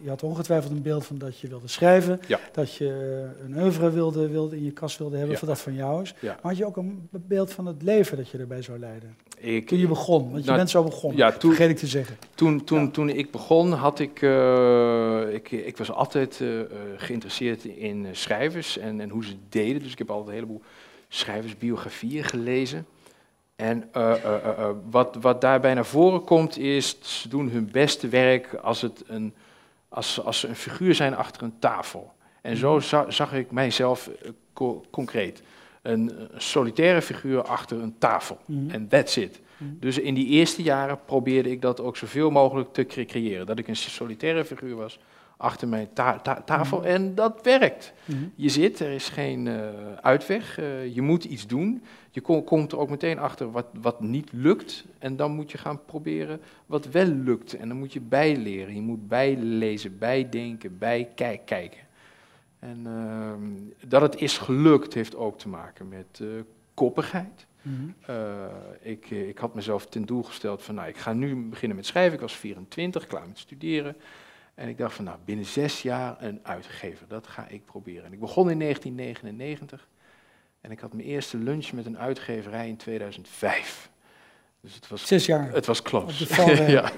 je 0.00 0.08
had 0.08 0.22
ongetwijfeld 0.22 0.72
een 0.72 0.82
beeld 0.82 1.06
van 1.06 1.18
dat 1.18 1.38
je 1.38 1.48
wilde 1.48 1.68
schrijven, 1.68 2.20
dat 2.52 2.74
je 2.74 3.24
een 3.44 3.62
oeuvre 3.62 3.90
wilde, 3.90 4.28
wilde 4.28 4.56
in 4.56 4.64
je 4.64 4.70
kast 4.70 4.98
wilde 4.98 5.16
hebben, 5.16 5.36
ja. 5.40 5.46
dat 5.46 5.60
van 5.60 5.74
jou 5.74 6.02
is. 6.02 6.14
Maar 6.20 6.38
had 6.42 6.56
je 6.56 6.66
ook 6.66 6.76
een 6.76 7.08
beeld 7.10 7.52
van 7.52 7.66
het 7.66 7.82
leven 7.82 8.16
dat 8.16 8.28
je 8.28 8.38
erbij 8.38 8.62
zou 8.62 8.78
leiden? 8.78 9.16
Ik, 9.38 9.66
toen 9.66 9.78
je 9.78 9.88
begon, 9.88 10.30
want 10.30 10.38
je 10.40 10.44
nou, 10.44 10.56
bent 10.56 10.70
zo 10.70 10.84
begonnen, 10.84 11.18
ja, 11.18 11.32
toen, 11.32 11.50
vergeet 11.50 11.70
ik 11.70 11.76
te 11.76 11.86
zeggen. 11.86 12.16
Toen, 12.34 12.64
toen, 12.64 12.90
toen 12.90 13.08
ik 13.08 13.30
begon, 13.30 13.72
had 13.72 13.98
ik, 13.98 14.22
uh, 14.22 15.34
ik, 15.34 15.50
ik 15.50 15.76
was 15.76 15.90
altijd 15.90 16.40
uh, 16.40 16.60
geïnteresseerd 16.96 17.64
in 17.64 18.06
schrijvers 18.12 18.78
en, 18.78 19.00
en 19.00 19.08
hoe 19.08 19.24
ze 19.24 19.34
deden. 19.48 19.82
Dus 19.82 19.92
ik 19.92 19.98
heb 19.98 20.10
altijd 20.10 20.28
een 20.28 20.34
heleboel 20.34 20.62
schrijversbiografieën 21.08 22.24
gelezen. 22.24 22.86
En 23.62 23.88
uh, 23.96 24.14
uh, 24.24 24.34
uh, 24.44 24.68
wat, 24.90 25.16
wat 25.20 25.40
daarbij 25.40 25.74
naar 25.74 25.86
voren 25.86 26.24
komt 26.24 26.58
is, 26.58 26.96
ze 27.00 27.28
doen 27.28 27.48
hun 27.48 27.70
beste 27.70 28.08
werk 28.08 28.54
als, 28.54 28.80
het 28.80 29.04
een, 29.06 29.34
als, 29.88 30.24
als 30.24 30.40
ze 30.40 30.48
een 30.48 30.56
figuur 30.56 30.94
zijn 30.94 31.16
achter 31.16 31.42
een 31.42 31.58
tafel. 31.58 32.12
En 32.40 32.56
zo 32.56 32.80
za 32.80 33.10
zag 33.10 33.32
ik 33.32 33.50
mijzelf 33.50 34.10
co 34.52 34.84
concreet. 34.90 35.42
Een, 35.82 36.12
solitaire 36.36 37.02
figuur 37.02 37.42
achter 37.42 37.82
een 37.82 37.98
tafel. 37.98 38.38
En 38.46 38.80
mm 38.80 38.88
that's 38.88 39.16
it. 39.16 39.40
Mm 39.56 39.76
Dus 39.80 39.98
in 39.98 40.14
die 40.14 40.26
eerste 40.26 40.62
jaren 40.62 40.98
probeerde 41.04 41.50
ik 41.50 41.62
dat 41.62 41.80
ook 41.80 41.96
zoveel 41.96 42.30
mogelijk 42.30 42.72
te 42.72 42.84
creëren. 42.84 43.46
Dat 43.46 43.58
ik 43.58 43.68
een 43.68 43.76
solitaire 43.76 44.44
figuur 44.44 44.76
was 44.76 44.98
achter 45.42 45.68
mijn 45.68 45.88
ta 45.92 46.18
ta 46.18 46.42
tafel. 46.44 46.78
Mm 46.78 46.84
En 46.84 47.14
dat 47.14 47.40
werkt. 47.42 47.92
Mm 48.04 48.32
Je 48.34 48.48
zit, 48.48 48.80
er 48.80 48.90
is 48.90 49.08
geen 49.08 49.46
uh, 49.46 49.68
uitweg. 50.00 50.58
Uh, 50.58 50.94
je 50.94 51.02
moet 51.02 51.24
iets 51.24 51.46
doen. 51.46 51.82
Je 52.10 52.20
komt 52.20 52.72
er 52.72 52.78
ook 52.78 52.90
meteen 52.90 53.18
achter 53.18 53.50
wat, 53.50 53.66
wat 53.80 54.00
niet 54.00 54.32
lukt. 54.32 54.84
En 54.98 55.16
dan 55.16 55.32
moet 55.32 55.50
je 55.50 55.58
gaan 55.58 55.84
proberen 55.84 56.40
wat 56.66 56.86
wel 56.86 57.06
lukt. 57.06 57.54
En 57.54 57.68
dan 57.68 57.76
moet 57.76 57.92
je 57.92 58.00
bijleren. 58.00 58.74
Je 58.74 58.80
moet 58.80 59.08
bijlezen, 59.08 59.98
bijdenken, 59.98 60.78
bijkijken. 60.78 61.80
En 62.58 62.84
uh, 62.86 63.88
dat 63.88 64.02
het 64.02 64.20
is 64.20 64.38
gelukt 64.38 64.94
heeft 64.94 65.16
ook 65.16 65.38
te 65.38 65.48
maken 65.48 65.88
met 65.88 66.18
uh, 66.22 66.28
koppigheid. 66.74 67.46
Mm 67.62 67.94
-hmm. 68.06 68.14
ik, 68.80 69.10
ik 69.10 69.38
had 69.38 69.54
mezelf 69.54 69.86
ten 69.86 70.04
doel 70.04 70.22
gesteld 70.22 70.62
van, 70.62 70.74
nou, 70.74 70.88
ik 70.88 70.96
ga 70.96 71.12
nu 71.12 71.36
beginnen 71.36 71.76
met 71.76 71.86
schrijven. 71.86 72.14
Ik 72.14 72.20
was 72.20 72.36
24, 72.36 73.06
klaar 73.06 73.28
met 73.28 73.38
studeren. 73.38 73.96
En 74.54 74.68
ik 74.68 74.78
dacht 74.78 74.94
van, 74.94 75.04
nou, 75.04 75.18
binnen 75.24 75.46
zes 75.46 75.82
jaar 75.82 76.16
een 76.22 76.40
uitgever, 76.42 77.08
dat 77.08 77.26
ga 77.26 77.48
ik 77.48 77.64
proberen. 77.64 78.04
En 78.04 78.12
ik 78.12 78.20
begon 78.20 78.50
in 78.50 78.58
1999 78.58 79.88
en 80.60 80.70
ik 80.70 80.80
had 80.80 80.92
mijn 80.92 81.08
eerste 81.08 81.36
lunch 81.36 81.72
met 81.72 81.86
een 81.86 81.98
uitgeverij 81.98 82.68
in 82.68 82.76
2005. 82.76 83.90
Dus 84.60 84.74
het 84.74 84.88
was, 84.88 85.06
zes 85.06 85.26
jaar. 85.26 85.52
Het 85.52 85.66
was 85.66 85.82
close. 85.82 86.26
ja. 86.70 86.92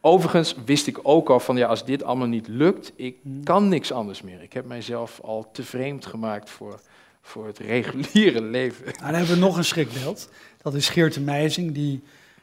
Overigens 0.00 0.54
wist 0.64 0.86
ik 0.86 0.98
ook 1.02 1.30
al 1.30 1.40
van, 1.40 1.56
ja, 1.56 1.66
als 1.66 1.84
dit 1.84 2.02
allemaal 2.02 2.26
niet 2.26 2.48
lukt, 2.48 2.92
ik 2.96 3.16
hmm. 3.22 3.44
kan 3.44 3.68
niks 3.68 3.92
anders 3.92 4.22
meer. 4.22 4.42
Ik 4.42 4.52
heb 4.52 4.66
mijzelf 4.66 5.20
al 5.20 5.50
te 5.52 5.62
vreemd 5.62 6.06
gemaakt 6.06 6.50
voor, 6.50 6.80
voor 7.20 7.46
het 7.46 7.58
reguliere 7.58 8.42
leven. 8.58 8.84
Nou, 8.84 8.96
dan 8.98 9.14
hebben 9.14 9.34
we 9.34 9.40
nog 9.40 9.56
een 9.56 9.64
schrikbeeld. 9.64 10.30
Dat 10.62 10.74
is 10.74 10.88
Geert 10.88 11.14
de 11.14 11.20
Meijzing, 11.20 11.74
die 11.74 12.02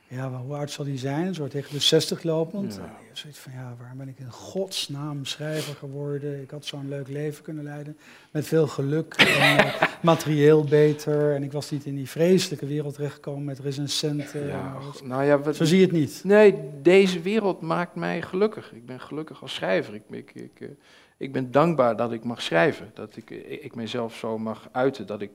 ja, 0.10 0.32
hoe 0.32 0.56
oud 0.56 0.72
zal 0.72 0.86
die 0.86 0.98
zijn? 0.98 1.34
Zo 1.34 1.48
tegen 1.48 1.74
de 1.74 1.80
60 1.80 2.24
lopend. 2.24 2.76
Ja. 2.76 2.98
zoiets 3.12 3.40
van, 3.40 3.52
ja, 3.52 3.76
waarom 3.80 3.98
ben 3.98 4.08
ik 4.08 4.20
in 4.20 4.32
godsnaam 4.32 5.26
schrijver 5.26 5.76
geworden? 5.76 6.42
Ik 6.42 6.52
had 6.52 6.66
zo'n 6.66 6.88
leuk 6.88 7.08
leven 7.08 7.44
kunnen 7.44 7.64
leiden. 7.64 7.98
Met 8.32 8.48
veel 8.48 8.68
geluk 8.68 9.14
en 9.14 9.66
uh, 9.66 9.82
materieel 10.02 10.64
beter. 10.64 11.36
En 11.36 11.44
ik 11.44 11.52
was 11.52 11.72
niet 11.72 11.86
in 11.86 11.96
die 11.96 12.10
vreselijke 12.10 12.66
wereld 12.66 12.94
terechtgekomen 12.94 13.44
met 13.44 13.60
recensenten. 13.60 14.48
Ja, 14.48 14.78
nou 15.04 15.24
ja, 15.24 15.40
wat, 15.40 15.56
zo 15.56 15.66
zie 15.66 15.78
je 15.80 15.86
het 15.86 15.94
niet. 15.96 16.22
Nee, 16.24 16.56
deze 16.82 17.22
wereld 17.22 17.62
maakt 17.62 17.96
mij 17.96 18.22
gelukkig. 18.22 18.74
Ik 18.74 18.86
ben 18.86 19.00
gelukkig 19.00 19.42
als 19.42 19.54
schrijver. 19.54 19.94
Ik, 19.94 20.04
ik, 20.10 20.32
ik, 20.34 20.60
uh, 20.60 20.70
ik 21.18 21.32
ben 21.32 21.52
dankbaar 21.52 21.96
dat 21.96 22.12
ik 22.12 22.24
mag 22.24 22.42
schrijven. 22.42 22.92
Dat 22.94 23.16
ik, 23.16 23.30
ik, 23.30 23.64
ik 23.64 23.76
mezelf 23.76 24.16
zo 24.16 24.38
mag 24.38 24.70
uiten. 24.72 25.08
Dat 25.08 25.22
ik 25.22 25.32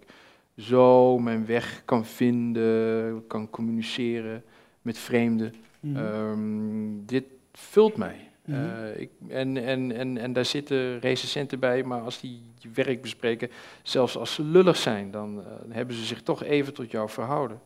zo 0.57 1.19
mijn 1.19 1.47
weg 1.47 1.83
kan 1.85 2.07
vinden, 2.07 3.27
kan 3.27 3.51
communiceren 3.51 4.45
met 4.85 4.99
vreemden. 4.99 5.55
Mhm. 5.81 5.97
Ehm, 5.97 7.05
dit, 7.07 7.25
vult 7.53 7.97
mij. 7.97 8.29
Mhm. 8.45 8.59
Eh, 8.59 9.01
ik, 9.01 9.11
en, 9.29 9.57
en, 9.57 9.93
en, 9.93 10.19
en 10.19 10.33
daar 10.33 10.45
zitten 10.45 10.99
recensenten 11.01 11.59
bij, 11.59 11.83
maar 11.83 12.01
als 12.01 12.21
die 12.21 12.43
je 12.59 12.69
werk 12.75 13.03
bespreken, 13.03 13.51
zelfs 13.83 14.17
als 14.17 14.35
ze 14.35 14.43
lullig 14.43 14.77
zijn, 14.77 15.11
dan 15.11 15.39
eh, 15.41 15.47
hebben 15.75 15.97
ze 15.97 16.05
zich 16.05 16.23
toch 16.23 16.43
even 16.43 16.75
tot 16.75 16.91
jou 16.91 17.09
verhouden. 17.09 17.61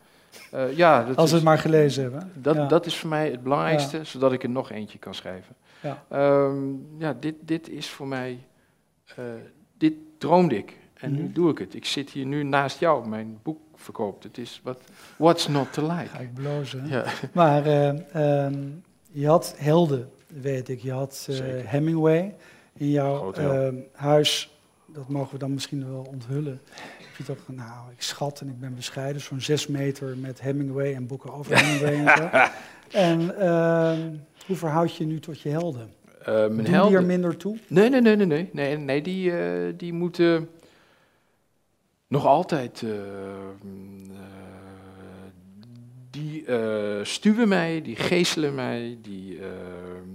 Eh, 0.50 0.76
ja, 0.76 1.04
dat 1.04 1.16
Als 1.16 1.28
is, 1.28 1.35
het 1.35 1.44
maar 1.44 1.59
gelezen 1.59 2.02
hebben. 2.02 2.31
dat, 2.35 2.54
Ja. 2.54 2.66
dat 2.66 2.87
is 2.87 2.96
voor 2.96 3.09
mij 3.09 3.31
het 3.31 3.42
belangrijkste, 3.42 4.04
zodat 4.04 4.33
ik 4.33 4.42
er 4.42 4.50
nog 4.50 4.70
eentje 4.70 4.98
kan 4.98 5.14
schrijven. 5.14 5.54
Ja. 5.81 6.04
Ehm, 6.09 6.57
ja, 6.98 7.16
dit, 7.20 7.35
dit 7.40 7.68
is 7.68 7.88
voor 7.88 8.07
mij, 8.09 8.38
dit 9.78 9.94
droomde 10.18 10.57
ik. 10.57 10.76
En 10.94 11.12
nu 11.14 11.22
Mhm. 11.22 11.33
doe 11.33 11.50
ik 11.50 11.59
het. 11.59 11.74
Ik 11.74 11.85
zit 11.85 12.11
hier 12.11 12.26
nu 12.26 12.42
naast 12.42 12.78
jou, 12.81 13.09
mijn 13.09 13.38
boek 13.42 13.59
verkoopt. 13.78 14.24
Het 14.24 14.38
is 14.38 14.60
wat, 14.64 14.80
what's 15.16 15.48
not 15.48 15.72
to 15.72 15.82
like. 15.82 16.08
Ga 16.08 16.18
ik 16.18 16.34
blozen. 16.34 16.88
Ja. 16.88 17.04
Maar 17.32 17.66
eh, 17.66 18.44
ehm, 18.44 18.54
je 19.10 19.26
had 19.26 19.54
helden, 19.56 20.08
weet 20.26 20.68
ik. 20.68 20.80
Je 20.80 20.92
had 20.92 21.26
eh. 21.30 21.36
Hemingway 21.64 22.34
in 22.72 22.90
jouw 22.90 23.32
ehm, 23.32 23.74
huis. 23.92 24.52
Dat 24.86 25.08
mogen 25.08 25.32
we 25.32 25.38
dan 25.38 25.52
misschien 25.52 25.90
wel 25.90 26.06
onthullen. 26.12 26.60
Heb 26.98 27.16
je 27.16 27.24
toch, 27.24 27.38
nou, 27.46 27.90
ik 27.92 28.02
schat 28.02 28.40
en 28.40 28.48
ik 28.48 28.60
ben 28.60 28.74
bescheiden, 28.74 29.22
zo'n 29.22 29.40
zes 29.40 29.66
meter 29.66 30.16
met 30.16 30.40
Hemingway 30.40 30.94
en 30.94 31.06
boeken 31.06 31.32
over 31.32 31.58
Hemingway 31.58 32.06
en 32.06 32.16
zo. 32.16 32.28
En 32.92 33.38
ehm, 33.38 34.10
hoe 34.46 34.56
verhoud 34.56 34.96
je 34.96 35.04
nu 35.04 35.20
tot 35.20 35.40
je 35.40 35.48
helden? 35.48 35.90
Eh, 36.20 36.34
mijn 36.34 36.48
Doen 36.48 36.64
die 36.64 36.74
helden- 36.74 36.98
er 36.98 37.04
minder 37.04 37.36
toe? 37.36 37.58
Nee, 37.66 37.88
nee, 37.88 38.00
nee, 38.00 38.16
nee, 38.16 38.26
nee, 38.26 38.48
nee, 38.52 38.76
nee 38.76 39.02
die, 39.02 39.32
die 39.76 39.92
moeten 39.92 40.48
nog 42.09 42.27
altijd, 42.27 42.83
eh, 42.83 42.90
mm, 43.62 44.11
eh, 44.11 44.16
die 46.11 46.44
eh, 46.47 47.05
stuwen 47.05 47.49
mij, 47.49 47.83
die 47.83 47.97
geestelen 47.97 48.55
mij, 48.55 48.99
die, 49.03 49.40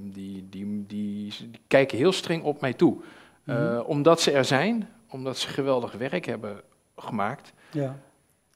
die, 0.04 0.48
die, 0.50 0.86
die, 0.88 1.34
kijken 1.68 1.98
heel 1.98 2.12
streng 2.12 2.44
op 2.44 2.62
mij 2.62 2.74
toe. 2.74 3.02
Mhm. 3.44 3.80
Omdat 3.86 4.22
ze 4.22 4.32
er 4.32 4.46
zijn, 4.46 4.90
omdat 5.10 5.38
ze 5.38 5.48
geweldig 5.48 5.92
werk 5.92 6.26
hebben 6.26 6.62
gemaakt, 6.96 7.54
Ja. 7.72 8.00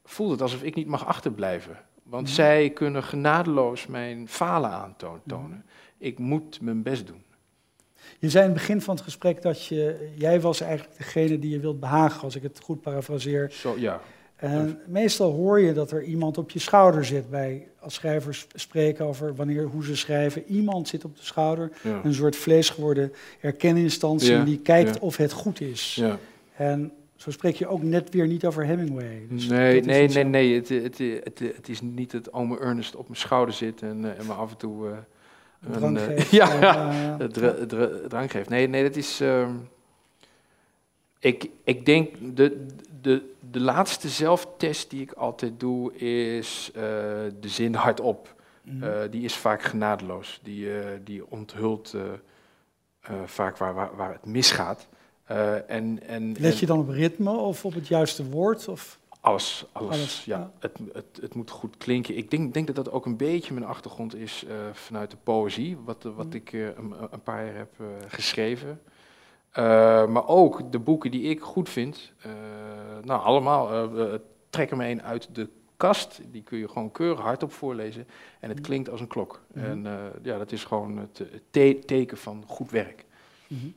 voelt 0.04 0.32
het 0.32 0.42
alsof 0.42 0.64
ik 0.64 0.76
niet 0.76 0.88
mag 0.88 1.06
achterblijven. 1.06 1.78
Want 2.04 2.24
Mhm. 2.26 2.34
zij 2.34 2.70
kunnen 2.70 3.04
genadeloos 3.04 3.88
mijn 3.88 4.28
falen 4.28 4.70
aantonen. 4.70 5.22
Mhm. 5.26 5.60
Ik 5.98 6.20
moet 6.20 6.62
mijn 6.62 6.84
best 6.84 7.08
doen. 7.08 7.24
Je 8.20 8.30
zei 8.30 8.44
in 8.44 8.50
het 8.50 8.60
begin 8.60 8.82
van 8.82 8.96
het 8.96 9.04
gesprek 9.04 9.42
dat 9.42 9.66
je, 9.66 10.10
jij 10.16 10.42
was 10.42 10.62
eigenlijk 10.62 10.98
degene 10.98 11.40
die 11.40 11.50
je 11.50 11.60
wilt 11.60 11.80
behagen, 11.80 12.22
als 12.22 12.36
ik 12.36 12.44
het 12.44 12.60
goed 12.64 12.82
parafraseer. 12.82 13.52
Zo, 13.52 13.76
ja. 13.78 14.02
En 14.36 14.80
meestal 14.88 15.32
hoor 15.32 15.60
je 15.60 15.74
dat 15.74 15.92
er 15.92 16.04
iemand 16.04 16.38
op 16.38 16.52
je 16.52 16.60
schouder 16.60 17.06
zit 17.06 17.30
bij, 17.30 17.68
als 17.80 17.94
schrijvers 17.94 18.48
spreken 18.54 19.06
over 19.06 19.36
wanneer, 19.36 19.64
hoe 19.64 19.84
ze 19.84 19.96
schrijven. 19.96 20.44
Iemand 20.48 20.88
zit 20.88 21.06
op 21.06 21.16
de 21.18 21.24
schouder, 21.24 21.72
ja. 21.82 22.02
een 22.04 22.14
soort 22.14 22.36
vlees 22.36 22.70
geworden 22.70 23.14
erkeninstantie 23.42 24.32
Ja, 24.32 24.44
die 24.44 24.60
kijkt 24.60 24.94
ja. 24.94 25.02
of 25.02 25.18
het 25.18 25.32
goed 25.32 25.62
is. 25.62 25.96
ja. 25.96 26.18
En 26.56 26.92
zo 27.16 27.32
spreek 27.32 27.56
je 27.56 27.68
ook 27.68 27.84
net 27.84 28.10
weer 28.10 28.28
niet 28.28 28.46
over 28.46 28.66
Hemingway. 28.66 29.28
Dus 29.30 29.48
nee, 29.48 29.82
nee, 29.82 30.08
nee, 30.08 30.24
nee. 30.24 30.56
Het, 30.56 30.70
het, 30.70 30.98
het, 30.98 31.40
het 31.40 31.70
is 31.70 31.82
niet 31.82 32.12
dat 32.12 32.34
ome 32.34 32.60
Ernest 32.60 32.96
op 32.96 33.08
mijn 33.08 33.20
schouder 33.20 33.54
zit 33.54 33.82
en, 33.82 34.06
eh, 34.06 34.20
en 34.20 34.26
me 34.26 34.34
af 34.34 34.52
en 34.52 34.58
toe 34.58 34.90
eh, 34.90 34.98
drank 35.60 36.00
geeft. 36.00 36.32
ja, 36.32 36.54
ja, 36.60 37.18
drank 38.08 38.32
geeft. 38.32 38.50
Nee, 38.50 38.68
nee, 38.68 38.84
dat 38.84 38.96
is. 38.96 39.22
ehm, 39.22 39.52
ik, 41.20 41.50
ik 41.64 41.86
denk 41.86 42.16
de, 42.38 42.66
de, 43.02 43.34
de 43.52 43.60
laatste 43.60 44.10
zelftest 44.10 44.90
die 44.90 45.02
ik 45.02 45.12
altijd 45.12 45.60
doe 45.60 45.94
is 45.96 46.72
eh, 46.74 46.82
de 47.40 47.48
zin 47.48 47.74
hardop. 47.74 48.36
mhm. 48.62 48.84
Eh, 48.84 49.12
die 49.12 49.24
is 49.24 49.36
vaak 49.36 49.62
genadeloos. 49.62 50.40
Die, 50.44 50.80
eh, 50.80 50.88
die 51.04 51.30
onthult 51.32 51.96
vaak 53.26 53.58
waar, 53.58 53.74
waar, 53.74 53.96
waar 53.96 54.12
het 54.12 54.26
misgaat. 54.26 54.88
En, 55.68 56.00
en, 56.08 56.36
Let 56.40 56.60
je 56.60 56.66
dan 56.66 56.80
op 56.80 56.90
ritme 56.90 57.32
of 57.32 57.66
op 57.66 57.74
het 57.74 57.88
juiste 57.88 58.30
woord? 58.30 58.68
Of? 58.68 59.00
Alles, 59.28 59.66
alles. 59.72 59.90
Alles, 59.96 60.26
ja. 60.26 60.52
Het, 60.60 60.80
het, 60.94 61.20
het 61.22 61.36
moet 61.36 61.50
goed 61.52 61.78
klinken. 61.78 62.18
Ik 62.18 62.32
denk, 62.32 62.54
denk 62.54 62.68
dat 62.68 62.76
dat 62.76 62.92
ook 62.92 63.06
een 63.06 63.18
beetje 63.18 63.54
mijn 63.54 63.66
achtergrond 63.66 64.16
is 64.16 64.44
eh, 64.48 64.56
vanuit 64.74 65.12
de 65.12 65.18
poëzie, 65.24 65.78
wat, 65.86 66.04
wat 66.04 66.26
Mm. 66.26 66.32
ik 66.34 66.54
eh, 66.54 66.66
een, 66.66 66.94
een 67.12 67.24
paar 67.24 67.46
jaar 67.46 67.56
heb 67.56 67.74
eh, 67.80 67.86
geschreven. 68.08 68.82
Eh, 69.52 69.64
maar 70.08 70.28
ook 70.28 70.72
de 70.72 70.80
boeken 70.80 71.12
die 71.12 71.22
ik 71.22 71.42
goed 71.42 71.70
vind. 71.70 72.12
eh, 72.22 72.32
nou, 73.04 73.22
allemaal 73.24 73.72
eh, 73.72 74.14
eh, 74.14 74.20
trekken 74.50 74.78
me 74.78 74.88
een 74.90 75.02
uit 75.04 75.36
de 75.36 75.50
kast. 75.78 76.20
Die 76.32 76.42
kun 76.44 76.58
je 76.58 76.68
gewoon 76.68 76.92
keurig 76.92 77.20
hardop 77.20 77.52
voorlezen. 77.52 78.08
En 78.40 78.50
het 78.50 78.58
Mm. 78.58 78.64
klinkt 78.64 78.90
als 78.90 79.00
een 79.02 79.08
klok. 79.08 79.42
Mhm. 79.54 79.66
En 79.66 79.86
eh, 79.86 79.94
ja, 80.24 80.38
dat 80.38 80.52
is 80.52 80.64
gewoon 80.64 80.98
het, 80.98 81.18
het 81.18 81.42
te- 81.50 81.80
teken 81.86 82.18
van 82.18 82.44
goed 82.48 82.72
werk. 82.72 83.06
Mhm. 83.48 83.68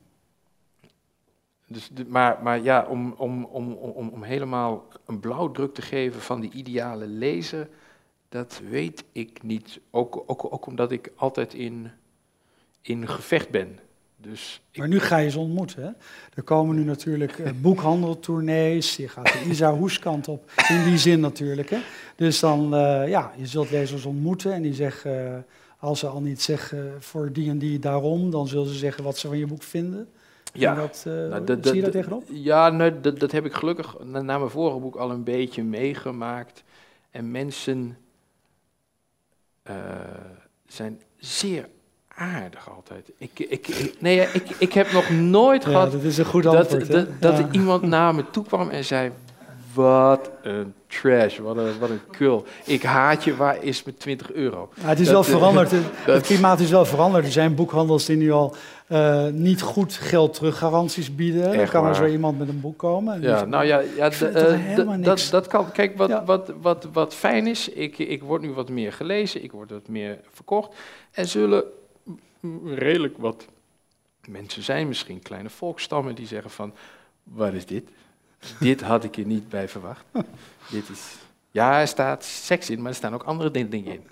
Dus 1.72 1.90
maar, 2.08 2.42
maar 2.42 2.62
ja, 2.62 2.86
om, 2.88 3.14
om, 3.16 3.44
om, 3.44 3.72
om, 3.72 4.08
om 4.08 4.22
helemaal 4.22 4.86
een 5.06 5.20
blauwdruk 5.20 5.74
te 5.74 5.82
geven 5.82 6.20
van 6.20 6.40
die 6.40 6.50
ideale 6.52 7.06
lezer, 7.06 7.68
dat 8.28 8.60
weet 8.68 9.04
ik 9.12 9.42
niet. 9.42 9.80
Ook, 9.90 10.22
ook, 10.26 10.52
ook 10.52 10.66
omdat 10.66 10.92
ik 10.92 11.12
altijd 11.16 11.54
in, 11.54 11.90
in 12.80 13.08
gevecht 13.08 13.50
ben. 13.50 13.78
Dus 14.16 14.62
Maar 14.74 14.88
nu 14.88 15.00
ga 15.00 15.16
je 15.16 15.30
ze 15.30 15.38
ontmoeten. 15.38 15.96
Er 16.34 16.42
komen 16.42 16.76
nu 16.76 16.84
natuurlijk 16.84 17.38
eh, 17.38 17.52
boekhandeltournees. 17.60 18.96
Je 18.96 19.08
gaat 19.08 19.32
de 19.32 19.44
Isa 19.48 19.74
Hoeskant 19.74 20.28
op. 20.28 20.50
In 20.68 20.84
die 20.84 20.98
zin 20.98 21.20
natuurlijk. 21.20 21.70
Hè? 21.70 21.78
Dus 22.16 22.40
dan, 22.40 22.74
eh, 22.74 23.08
ja, 23.08 23.32
je 23.36 23.46
zult 23.46 23.70
lezers 23.70 24.04
ontmoeten. 24.04 24.52
En 24.52 24.62
die 24.62 24.74
zeggen, 24.74 25.34
eh, 25.36 25.42
als 25.78 25.98
ze 25.98 26.06
al 26.06 26.20
niet 26.20 26.42
zeggen 26.42 27.02
voor 27.02 27.32
die 27.32 27.50
en 27.50 27.58
die 27.58 27.78
daarom, 27.78 28.30
dan 28.30 28.48
zullen 28.48 28.68
ze 28.68 28.78
zeggen 28.78 29.04
wat 29.04 29.18
ze 29.18 29.28
van 29.28 29.38
je 29.38 29.46
boek 29.46 29.62
vinden. 29.62 30.08
Ja, 30.52 30.74
dat, 30.74 31.04
eh, 31.06 31.12
nou, 31.12 31.44
zie 31.44 31.44
dat- 31.44 31.64
je 31.64 31.72
daar 31.72 31.82
dat- 31.82 31.92
tegenop? 31.92 32.24
Ja, 32.30 32.68
nee, 32.70 33.00
dat, 33.00 33.20
dat 33.20 33.32
heb 33.32 33.44
ik 33.44 33.52
gelukkig 33.54 33.96
na, 34.04 34.20
na 34.22 34.38
mijn 34.38 34.50
vorige 34.50 34.78
boek 34.78 34.96
al 34.96 35.10
een 35.10 35.24
beetje 35.24 35.62
meegemaakt. 35.62 36.62
En 37.10 37.30
mensen 37.30 37.96
eh, 39.62 39.74
zijn 40.66 41.00
zeer 41.18 41.68
aardig 42.08 42.70
altijd. 42.70 43.10
Ik, 43.18 43.30
ik, 43.38 43.68
ik- 43.68 43.94
nee, 44.00 44.20
ik, 44.32 44.50
ik 44.58 44.72
heb 44.72 44.92
nog 44.92 45.10
nooit 45.10 45.62
Ja, 45.64 45.68
gehad 45.70 45.92
dat 45.92 46.02
is 46.02 46.18
een 46.18 46.24
goed 46.24 46.42
dat, 46.42 46.54
antwoord. 46.56 46.90
dat, 46.92 47.06
dat 47.20 47.38
Ja. 47.38 47.44
er 47.44 47.48
iemand 47.54 47.82
naar 47.82 48.14
me 48.14 48.30
toe 48.30 48.44
kwam 48.44 48.68
en 48.68 48.84
zei... 48.84 49.10
Wat 49.74 50.30
een 50.42 50.74
trash, 50.86 51.38
wat 51.38 51.56
een, 51.56 51.78
wat 51.78 51.90
een 51.90 52.00
kul. 52.10 52.44
Ik 52.64 52.82
haat 52.82 53.24
je, 53.24 53.36
waar 53.36 53.62
is 53.62 53.82
mijn 53.82 53.96
20 53.96 54.32
euro? 54.32 54.68
Ja, 54.74 54.88
het 54.88 55.00
is 55.00 55.06
Dat, 55.08 55.14
wel 55.14 55.34
eh, 55.34 55.40
veranderd. 55.40 55.70
Dat- 55.70 55.80
het 56.16 56.26
klimaat 56.26 56.60
is 56.60 56.70
wel 56.70 56.84
veranderd. 56.84 57.24
Er 57.24 57.32
zijn 57.32 57.54
boekhandels 57.54 58.04
die 58.04 58.16
nu 58.16 58.30
al 58.32 58.54
eh, 58.90 59.26
niet 59.26 59.60
goed 59.62 59.92
geld 59.92 60.34
teruggaranties 60.34 61.14
bieden. 61.14 61.42
Dan 61.42 61.52
Echt 61.52 61.70
kan 61.70 61.86
er 61.86 61.94
zo 61.94 62.06
iemand 62.06 62.38
met 62.38 62.48
een 62.48 62.60
boek 62.60 62.78
komen. 62.78 63.20
Ja, 63.22 63.44
nou 63.44 63.64
ja, 63.64 63.78
ja 63.96 64.10
eh, 64.10 65.02
dat, 65.04 65.28
dat 65.30 65.46
kan. 65.46 65.72
Kijk, 65.72 65.96
wat, 65.96 66.08
Ja. 66.08 66.24
wat, 66.24 66.52
wat, 66.60 66.88
wat 66.92 67.14
fijn 67.14 67.46
is, 67.46 67.68
ik, 67.68 67.98
ik 67.98 68.22
word 68.22 68.42
nu 68.42 68.52
wat 68.52 68.68
meer 68.68 68.92
gelezen, 68.92 69.42
ik 69.42 69.52
word 69.52 69.70
wat 69.70 69.88
meer 69.88 70.18
verkocht. 70.30 70.74
En 71.10 71.28
zullen 71.28 71.64
redelijk 72.64 73.18
wat 73.18 73.44
mensen 74.28 74.62
zijn, 74.62 74.88
misschien 74.88 75.22
kleine 75.22 75.50
volkstammen, 75.50 76.14
die 76.14 76.26
zeggen 76.26 76.50
van, 76.50 76.72
wat 77.22 77.52
is 77.52 77.66
dit? 77.66 77.88
dit 78.60 78.80
had 78.80 79.04
ik 79.04 79.16
er 79.16 79.26
niet 79.26 79.48
bij 79.48 79.68
verwacht. 79.68 80.04
dit 80.70 80.88
is, 80.88 81.16
ja, 81.50 81.80
er 81.80 81.88
staat 81.88 82.24
seks 82.24 82.70
in, 82.70 82.78
maar 82.82 82.90
er 82.90 82.96
staan 82.96 83.14
ook 83.14 83.22
andere 83.24 83.50
din- 83.50 83.70
dingen 83.70 83.92
in. 83.92 84.06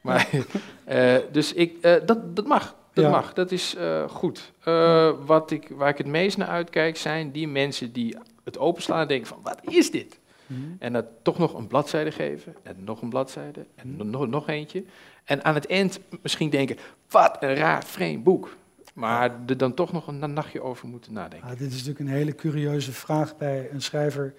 Maar, 0.00 0.28
eh, 0.84 1.16
dus 1.32 1.52
ik, 1.52 1.82
dat, 1.82 2.36
dat 2.36 2.46
mag. 2.46 2.74
Dat 2.94 3.04
Ja. 3.04 3.10
mag, 3.10 3.32
dat 3.32 3.52
is 3.52 3.74
eh, 3.74 4.08
goed. 4.08 4.52
Eh, 4.64 5.10
wat 5.26 5.50
ik, 5.50 5.68
waar 5.76 5.88
ik 5.88 5.98
het 5.98 6.06
meest 6.06 6.36
naar 6.36 6.48
uitkijk 6.48 6.96
zijn 6.96 7.30
die 7.30 7.48
mensen 7.48 7.92
die 7.92 8.16
het 8.44 8.58
openslaan 8.58 9.00
en 9.00 9.08
denken 9.08 9.26
van, 9.26 9.38
wat 9.42 9.60
is 9.68 9.90
dit? 9.90 10.18
Mhm. 10.46 10.60
En 10.78 10.92
dat 10.92 11.04
toch 11.22 11.38
nog 11.38 11.54
een 11.54 11.66
bladzijde 11.66 12.10
geven, 12.12 12.54
en 12.62 12.76
nog 12.84 13.02
een 13.02 13.08
bladzijde, 13.08 13.66
en 13.74 13.96
no- 13.96 14.04
nog, 14.04 14.26
nog 14.28 14.48
eentje. 14.48 14.84
En 15.24 15.44
aan 15.44 15.54
het 15.54 15.66
eind 15.66 16.00
misschien 16.22 16.50
denken, 16.50 16.76
wat 17.10 17.36
een 17.40 17.54
raar, 17.54 17.84
vreemd 17.84 18.24
boek. 18.24 18.56
Maar 18.94 19.30
er 19.46 19.56
dan 19.56 19.74
toch 19.74 19.92
nog 19.92 20.06
een 20.06 20.18
na- 20.18 20.26
nachtje 20.26 20.62
over 20.62 20.88
moeten 20.88 21.12
nadenken. 21.12 21.48
Ja, 21.48 21.54
dit 21.54 21.68
is 21.68 21.72
natuurlijk 21.84 21.98
een 21.98 22.16
hele 22.16 22.34
curieuze 22.34 22.92
vraag 22.92 23.36
bij 23.36 23.68
een 23.72 23.82
schrijver 23.82 24.34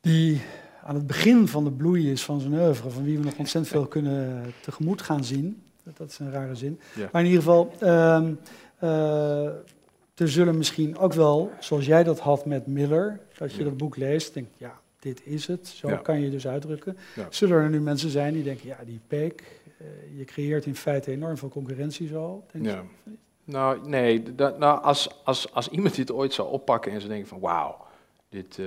die 0.00 0.40
aan 0.84 0.94
het 0.94 1.06
begin 1.06 1.48
van 1.48 1.64
de 1.64 1.72
bloei 1.72 2.10
is 2.10 2.24
van 2.24 2.40
zijn 2.40 2.52
oeuvre, 2.52 2.90
van 2.90 3.04
wie 3.04 3.18
we 3.18 3.24
nog 3.24 3.36
ontzettend 3.36 3.68
veel 3.74 3.86
kunnen 3.86 4.52
tegemoet 4.60 5.02
gaan 5.02 5.24
zien. 5.24 5.62
Dat, 5.94 6.10
is 6.10 6.18
een 6.18 6.30
rare 6.30 6.54
zin. 6.54 6.80
Ja. 6.94 7.08
Maar 7.12 7.22
in 7.22 7.28
ieder 7.28 7.42
geval, 7.42 7.72
eh, 7.80 9.46
er 10.14 10.28
zullen 10.28 10.56
misschien 10.56 10.98
ook 10.98 11.12
wel, 11.12 11.50
zoals 11.60 11.86
jij 11.86 12.04
dat 12.04 12.20
had 12.20 12.46
met 12.46 12.66
Miller, 12.66 13.20
dat 13.38 13.52
je 13.52 13.58
Ja. 13.58 13.64
dat 13.64 13.76
boek 13.76 13.96
leest, 13.96 14.34
denkt, 14.34 14.50
ja, 14.56 14.80
dit 14.98 15.20
is 15.24 15.46
het. 15.46 15.66
Zo 15.68 15.88
Ja. 15.88 15.96
kan 15.96 16.20
je 16.20 16.30
dus 16.30 16.46
uitdrukken. 16.46 16.96
Zullen 17.30 17.56
er 17.56 17.70
nu 17.70 17.80
mensen 17.80 18.10
zijn 18.10 18.32
die 18.32 18.42
denken, 18.42 18.66
ja, 18.66 18.78
die 18.84 19.00
Peek, 19.06 19.42
eh, 19.78 19.86
je 20.18 20.24
creëert 20.24 20.66
in 20.66 20.76
feite 20.76 21.10
enorm 21.10 21.36
veel 21.36 21.48
concurrentie 21.48 22.08
zo. 22.08 22.44
Denk 22.52 22.64
je? 22.64 22.70
Ja. 22.70 22.84
Nou, 23.44 23.88
nee, 23.88 24.34
dat, 24.34 24.58
nou, 24.58 24.82
als, 24.82 25.24
als, 25.24 25.52
als 25.52 25.68
iemand 25.68 25.94
dit 25.94 26.12
ooit 26.12 26.32
zou 26.32 26.48
oppakken 26.50 26.92
en 26.92 26.98
zou 27.00 27.12
denken 27.12 27.28
van, 27.28 27.40
wauw, 27.40 27.86
dit, 28.28 28.58
eh, 28.58 28.66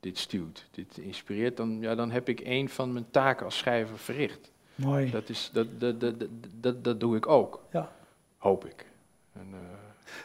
dit 0.00 0.18
stuwt, 0.18 0.66
dit 0.70 0.98
inspireert, 0.98 1.56
dan, 1.56 1.80
ja, 1.80 1.94
dan 1.94 2.10
heb 2.10 2.28
ik 2.28 2.40
een 2.44 2.68
van 2.68 2.92
mijn 2.92 3.06
taken 3.10 3.44
als 3.44 3.58
schrijver 3.58 3.98
verricht. 3.98 4.50
Mooi. 4.78 5.10
Dat, 5.10 5.28
is, 5.28 5.50
dat, 5.52 5.80
dat, 5.80 6.00
dat, 6.00 6.14
dat, 6.60 6.84
dat, 6.84 7.00
doe 7.00 7.16
ik 7.16 7.28
ook. 7.28 7.62
Ja. 7.72 7.90
Hoop 8.36 8.66
ik. 8.66 8.86
En, 9.32 9.46
eh, 9.52 9.58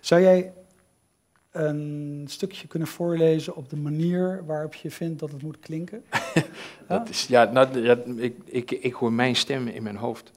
Zou 0.01 0.21
jij 0.21 0.53
een 1.51 2.25
stukje 2.29 2.67
kunnen 2.67 2.87
voorlezen 2.87 3.55
op 3.55 3.69
de 3.69 3.75
manier 3.75 4.45
waarop 4.45 4.73
je 4.73 4.91
vindt 4.91 5.19
dat 5.19 5.31
het 5.31 5.41
moet 5.41 5.59
klinken? 5.59 6.03
dat 6.87 7.09
is, 7.09 7.27
ja, 7.27 7.43
nou, 7.43 7.79
ja, 7.81 7.97
ik, 8.15 8.37
ik, 8.45 8.71
ik 8.71 8.93
hoor 8.93 9.13
mijn 9.13 9.35
stem 9.35 9.67
in 9.67 9.83
mijn 9.83 9.95
hoofd. 9.95 10.31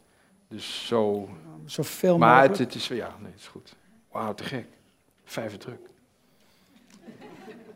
Dus 0.49 0.87
zo. 0.87 1.29
Zoveel 1.65 2.19
Maar 2.19 2.41
het, 2.41 2.49
mogelijk. 2.51 2.73
het 2.73 2.83
is, 2.83 2.89
ja, 2.89 3.15
nee, 3.21 3.31
het 3.31 3.41
is 3.41 3.47
goed. 3.47 3.75
Wauw, 4.11 4.35
te 4.35 4.45
gek. 4.45 4.67
Vijfde 5.25 5.59
druk. 5.59 5.81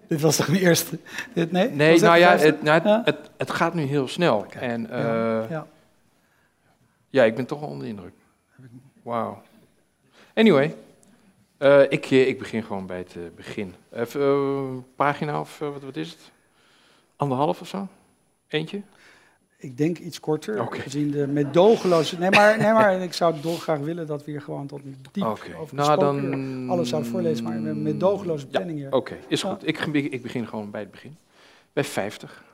Dit 0.08 0.20
was 0.20 0.36
toch 0.36 0.48
mijn 0.48 0.60
eerste? 0.60 0.98
Dit, 1.34 1.52
nee? 1.52 1.70
Nee, 1.70 2.00
nou 2.00 2.12
het 2.12 2.40
ja, 2.40 2.46
het, 2.46 2.62
nou, 2.62 2.74
het, 2.74 2.84
Ja? 2.84 3.02
het, 3.04 3.30
het 3.36 3.50
gaat 3.50 3.74
nu 3.74 3.82
heel 3.82 4.08
snel. 4.08 4.46
En 4.46 4.90
eh, 4.90 5.50
ja. 5.50 5.66
Ja. 7.10 7.22
ja. 7.22 7.24
ik 7.24 7.34
ben 7.34 7.46
toch 7.46 7.60
wel 7.60 7.68
onder 7.68 7.84
de 7.84 7.90
indruk. 7.90 8.14
Wauw. 9.02 9.42
Anyway, 10.34 10.74
eh, 11.56 11.82
ik, 11.82 12.10
eh, 12.10 12.28
ik 12.28 12.38
begin 12.38 12.62
gewoon 12.62 12.86
bij 12.86 12.98
het 12.98 13.16
eh, 13.16 13.22
begin. 13.36 13.74
Even, 13.92 14.20
eh, 14.20 14.82
pagina 14.96 15.40
of 15.40 15.58
wat, 15.58 15.82
wat 15.82 15.96
is 15.96 16.10
het? 16.10 16.30
Anderhalf 17.16 17.60
of 17.60 17.68
zo? 17.68 17.88
Eentje? 18.48 18.82
Ik 19.56 19.76
denk 19.76 19.98
iets 19.98 20.20
korter, 20.20 20.66
gezien 20.70 21.10
de 21.10 21.26
medogeloze... 21.26 22.18
Nee 22.18 22.30
maar, 22.30 22.58
nee, 22.58 22.72
maar 22.72 23.00
ik 23.02 23.12
zou 23.12 23.40
dolgraag 23.40 23.78
willen 23.78 24.06
dat 24.06 24.24
we 24.24 24.30
hier 24.30 24.40
gewoon 24.40 24.66
tot 24.66 24.80
diep 25.12 25.24
Oké. 25.24 25.56
over 25.58 25.74
Nou, 25.74 25.98
dan... 25.98 26.68
alles 26.68 26.88
zouden 26.88 27.10
voorlezen, 27.10 27.44
maar 27.44 27.54
met 27.60 27.76
medogeloze 27.76 28.44
Ja, 28.44 28.50
planning 28.50 28.78
hier. 28.78 28.92
Oké, 28.92 29.18
is 29.28 29.42
goed. 29.42 29.66
Ik, 29.66 29.84
ik 29.86 30.22
begin 30.22 30.46
gewoon 30.46 30.70
bij 30.70 30.80
het 30.80 30.90
begin. 30.90 31.16
Bij 31.72 31.84
50. 31.84 32.44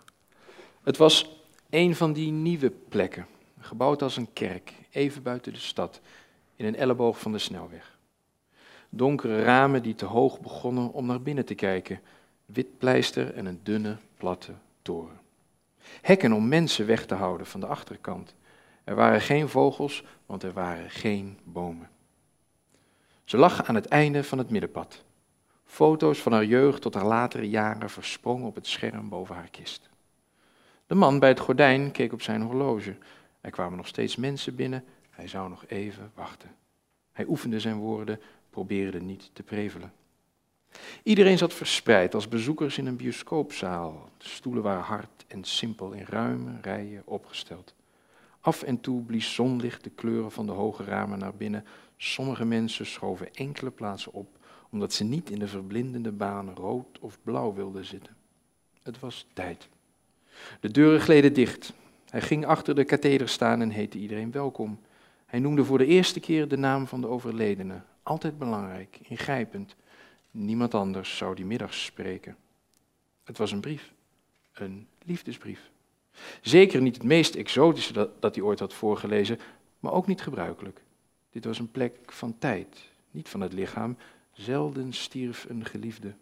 Het 0.83 0.97
was 0.97 1.41
een 1.71 1.95
van 1.95 2.13
die 2.13 2.31
nieuwe 2.33 2.71
plekken, 2.89 3.27
gebouwd 3.67 4.03
als 4.03 4.17
een 4.17 4.33
kerk, 4.33 4.73
even 4.91 5.23
buiten 5.23 5.53
de 5.53 5.59
stad, 5.59 6.01
in 6.57 6.65
een 6.65 6.77
elleboog 6.77 7.21
van 7.21 7.33
de 7.33 7.39
snelweg. 7.39 7.99
Donkere 8.89 9.43
ramen 9.43 9.83
die 9.83 9.95
te 9.95 10.05
hoog 10.05 10.41
begonnen 10.41 10.93
om 10.93 11.07
naar 11.07 11.23
binnen 11.23 11.45
te 11.45 11.55
kijken, 11.55 12.01
wit 12.47 12.79
pleister 12.79 13.35
en 13.35 13.47
een 13.47 13.61
dunne, 13.63 13.97
platte 14.17 14.53
toren. 14.83 15.21
Hekken 16.03 16.33
om 16.33 16.49
mensen 16.49 16.87
weg 16.87 17.07
te 17.07 17.15
houden 17.15 17.47
van 17.47 17.61
de 17.61 17.67
achterkant. 17.67 18.35
Er 18.85 18.95
waren 18.95 19.21
geen 19.21 19.49
vogels, 19.49 20.05
want 20.27 20.43
er 20.43 20.53
waren 20.53 20.91
geen 20.91 21.39
bomen. 21.45 21.89
Ze 23.25 23.37
lag 23.37 23.65
aan 23.65 23.75
het 23.75 23.87
einde 23.87 24.25
van 24.25 24.39
het 24.39 24.51
middenpad. 24.51 25.05
Foto's 25.65 26.19
van 26.19 26.33
haar 26.33 26.45
jeugd 26.45 26.83
tot 26.83 26.95
haar 26.95 27.07
latere 27.07 27.49
jaren 27.49 27.91
versprongen 27.91 28.47
op 28.47 28.55
het 28.55 28.67
scherm 28.67 29.09
boven 29.09 29.35
haar 29.35 29.51
kist. 29.51 29.89
De 30.87 30.95
man 30.95 31.19
bij 31.19 31.29
het 31.29 31.41
gordijn 31.41 31.91
keek 31.91 32.13
op 32.13 32.23
zijn 32.23 32.43
horloge. 32.43 32.97
Er 33.47 33.53
kwamen 33.53 33.77
nog 33.77 33.87
steeds 33.87 34.17
mensen 34.17 34.55
binnen, 34.55 34.85
hij 35.11 35.29
zou 35.29 35.49
nog 35.49 35.65
even 35.67 36.11
wachten. 36.15 36.55
Hij 37.13 37.27
oefende 37.29 37.61
zijn 37.61 37.77
woorden, 37.77 38.21
probeerde 38.51 39.01
niet 39.01 39.31
te 39.33 39.43
prevelen. 39.43 39.93
Iedereen 41.03 41.39
zat 41.39 41.55
verspreid 41.55 42.15
als 42.15 42.29
bezoekers 42.29 42.79
in 42.79 42.87
een 42.87 42.97
bioscoopzaal. 42.97 44.11
De 44.19 44.29
stoelen 44.29 44.63
waren 44.63 44.83
hard 44.83 45.25
en 45.27 45.45
simpel 45.45 45.93
in 45.93 46.05
ruime 46.09 46.61
rijen 46.61 47.03
opgesteld. 47.05 47.75
Af 48.41 48.63
en 48.63 48.81
toe 48.81 49.03
blies 49.03 49.35
zonlicht 49.35 49.85
de 49.85 49.91
kleuren 49.91 50.33
van 50.33 50.47
de 50.47 50.53
hoge 50.53 50.85
ramen 50.85 51.19
naar 51.19 51.35
binnen. 51.35 51.65
Sommige 51.97 52.45
mensen 52.45 52.87
schoven 52.87 53.35
enkele 53.35 53.71
plaatsen 53.71 54.13
op 54.13 54.39
omdat 54.71 54.93
ze 54.93 55.05
niet 55.05 55.31
in 55.31 55.39
de 55.39 55.49
verblindende 55.49 56.13
baan 56.13 56.55
rood 56.55 56.99
of 56.99 57.19
blauw 57.23 57.55
wilden 57.55 57.85
zitten. 57.85 58.17
Het 58.83 59.01
was 59.01 59.27
tijd. 59.33 59.69
De 60.61 60.71
deuren 60.71 61.01
gleden 61.01 61.33
dicht. 61.33 61.73
Hij 62.17 62.25
ging 62.25 62.47
achter 62.47 62.75
de 62.75 62.85
katheder 62.85 63.29
staan 63.29 63.61
en 63.61 63.71
heette 63.71 63.99
iedereen 63.99 64.31
welkom. 64.31 64.81
Hij 65.27 65.39
noemde 65.39 65.65
voor 65.65 65.79
de 65.79 65.87
eerste 65.87 66.21
keer 66.21 66.49
de 66.49 66.57
naam 66.57 66.87
van 66.87 67.01
de 67.01 67.07
overledene. 67.07 67.81
Altijd 68.03 68.39
belangrijk, 68.39 68.99
ingrijpend. 69.03 69.77
Niemand 70.31 70.75
anders 70.75 71.17
zou 71.17 71.35
die 71.35 71.45
middag 71.45 71.75
spreken. 71.75 72.37
Het 73.25 73.39
was 73.39 73.53
een 73.53 73.61
brief. 73.61 73.93
Een 74.53 74.87
liefdesbrief. 75.05 75.71
Zeker 76.41 76.83
niet 76.83 76.95
het 76.95 77.05
meest 77.05 77.35
exotische 77.35 77.93
dat, 77.93 78.23
dat 78.23 78.35
hij 78.35 78.45
ooit 78.45 78.61
had 78.61 78.75
voorgelezen, 78.75 79.39
maar 79.81 79.93
ook 79.93 80.07
niet 80.07 80.23
gebruikelijk. 80.23 80.83
Dit 81.31 81.45
was 81.45 81.59
een 81.59 81.71
plek 81.71 81.99
van 82.07 82.39
tijd, 82.39 82.91
niet 83.11 83.29
van 83.29 83.41
het 83.41 83.53
lichaam, 83.53 83.97
Zelden 84.33 84.93
stierf 84.93 85.47
een 85.49 85.65
geliefde. 85.65 86.15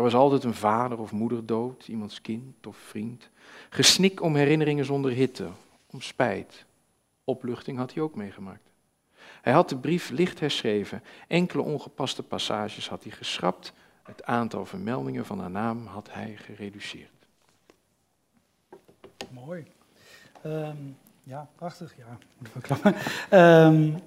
Er 0.00 0.06
was 0.06 0.14
altijd 0.14 0.44
een 0.44 0.54
vader 0.54 0.98
of 0.98 1.12
moeder 1.12 1.46
dood, 1.46 1.88
iemands 1.88 2.20
kind 2.20 2.66
of 2.66 2.76
vriend. 2.76 3.28
Gesnik 3.70 4.22
om 4.22 4.34
herinneringen 4.34 4.84
zonder 4.84 5.10
hitte, 5.10 5.48
om 5.90 6.00
spijt. 6.00 6.64
Opluchting 7.24 7.78
had 7.78 7.94
hij 7.94 8.02
ook 8.02 8.14
meegemaakt. 8.14 8.70
Hij 9.42 9.52
had 9.52 9.68
de 9.68 9.76
brief 9.76 10.10
licht 10.10 10.40
herschreven, 10.40 11.02
enkele 11.28 11.62
ongepaste 11.62 12.22
passages 12.22 12.88
had 12.88 13.02
hij 13.02 13.12
geschrapt, 13.12 13.72
het 14.02 14.24
aantal 14.24 14.66
vermeldingen 14.66 15.26
van 15.26 15.40
haar 15.40 15.50
naam 15.50 15.86
had 15.86 16.08
hij 16.12 16.36
gereduceerd. 16.36 17.26
Mooi. 19.30 19.66
Ehm, 20.42 20.76
ja, 21.22 21.48
prachtig. 21.54 21.96
Ja, 21.96 22.18
moet 22.38 22.52
wel 22.52 22.62
klappen. 22.62 22.94
Ehm, 23.30 23.98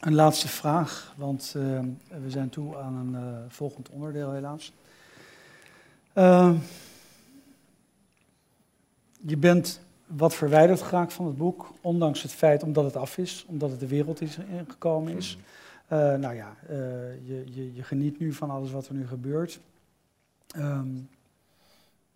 een 0.00 0.14
laatste 0.14 0.48
vraag, 0.48 1.12
want 1.16 1.52
ehm, 1.56 1.88
we 2.22 2.30
zijn 2.30 2.48
toe 2.48 2.76
aan 2.76 2.94
een 2.94 3.14
eh, 3.14 3.38
volgend 3.48 3.88
onderdeel 3.88 4.32
helaas. 4.32 4.72
Ehm, 6.12 6.54
je 9.20 9.36
bent 9.36 9.80
wat 10.06 10.34
verwijderd 10.34 10.82
geraakt 10.82 11.12
van 11.12 11.26
het 11.26 11.36
boek, 11.36 11.74
ondanks 11.80 12.22
het 12.22 12.32
feit 12.32 12.62
omdat 12.62 12.84
het 12.84 12.96
af 12.96 13.18
is, 13.18 13.44
omdat 13.48 13.70
het 13.70 13.80
de 13.80 13.86
wereld 13.86 14.20
is 14.20 14.38
ingekomen 14.38 15.16
is. 15.16 15.38
Eh, 15.86 16.14
nou 16.14 16.34
ja, 16.34 16.56
eh, 16.68 16.76
je, 17.26 17.44
je, 17.46 17.74
je 17.74 17.82
geniet 17.82 18.18
nu 18.18 18.32
van 18.32 18.50
alles 18.50 18.70
wat 18.70 18.88
er 18.88 18.94
nu 18.94 19.06
gebeurt. 19.06 19.60
Ehm, 20.48 20.88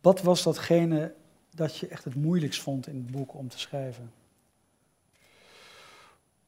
wat 0.01 0.23
was 0.23 0.42
datgene 0.42 1.14
dat 1.55 1.77
je 1.77 1.88
echt 1.88 2.05
het 2.05 2.14
moeilijkst 2.14 2.62
vond 2.62 2.87
in 2.87 2.97
het 2.97 3.11
boek 3.11 3.35
om 3.35 3.49
te 3.49 3.59
schrijven? 3.59 4.11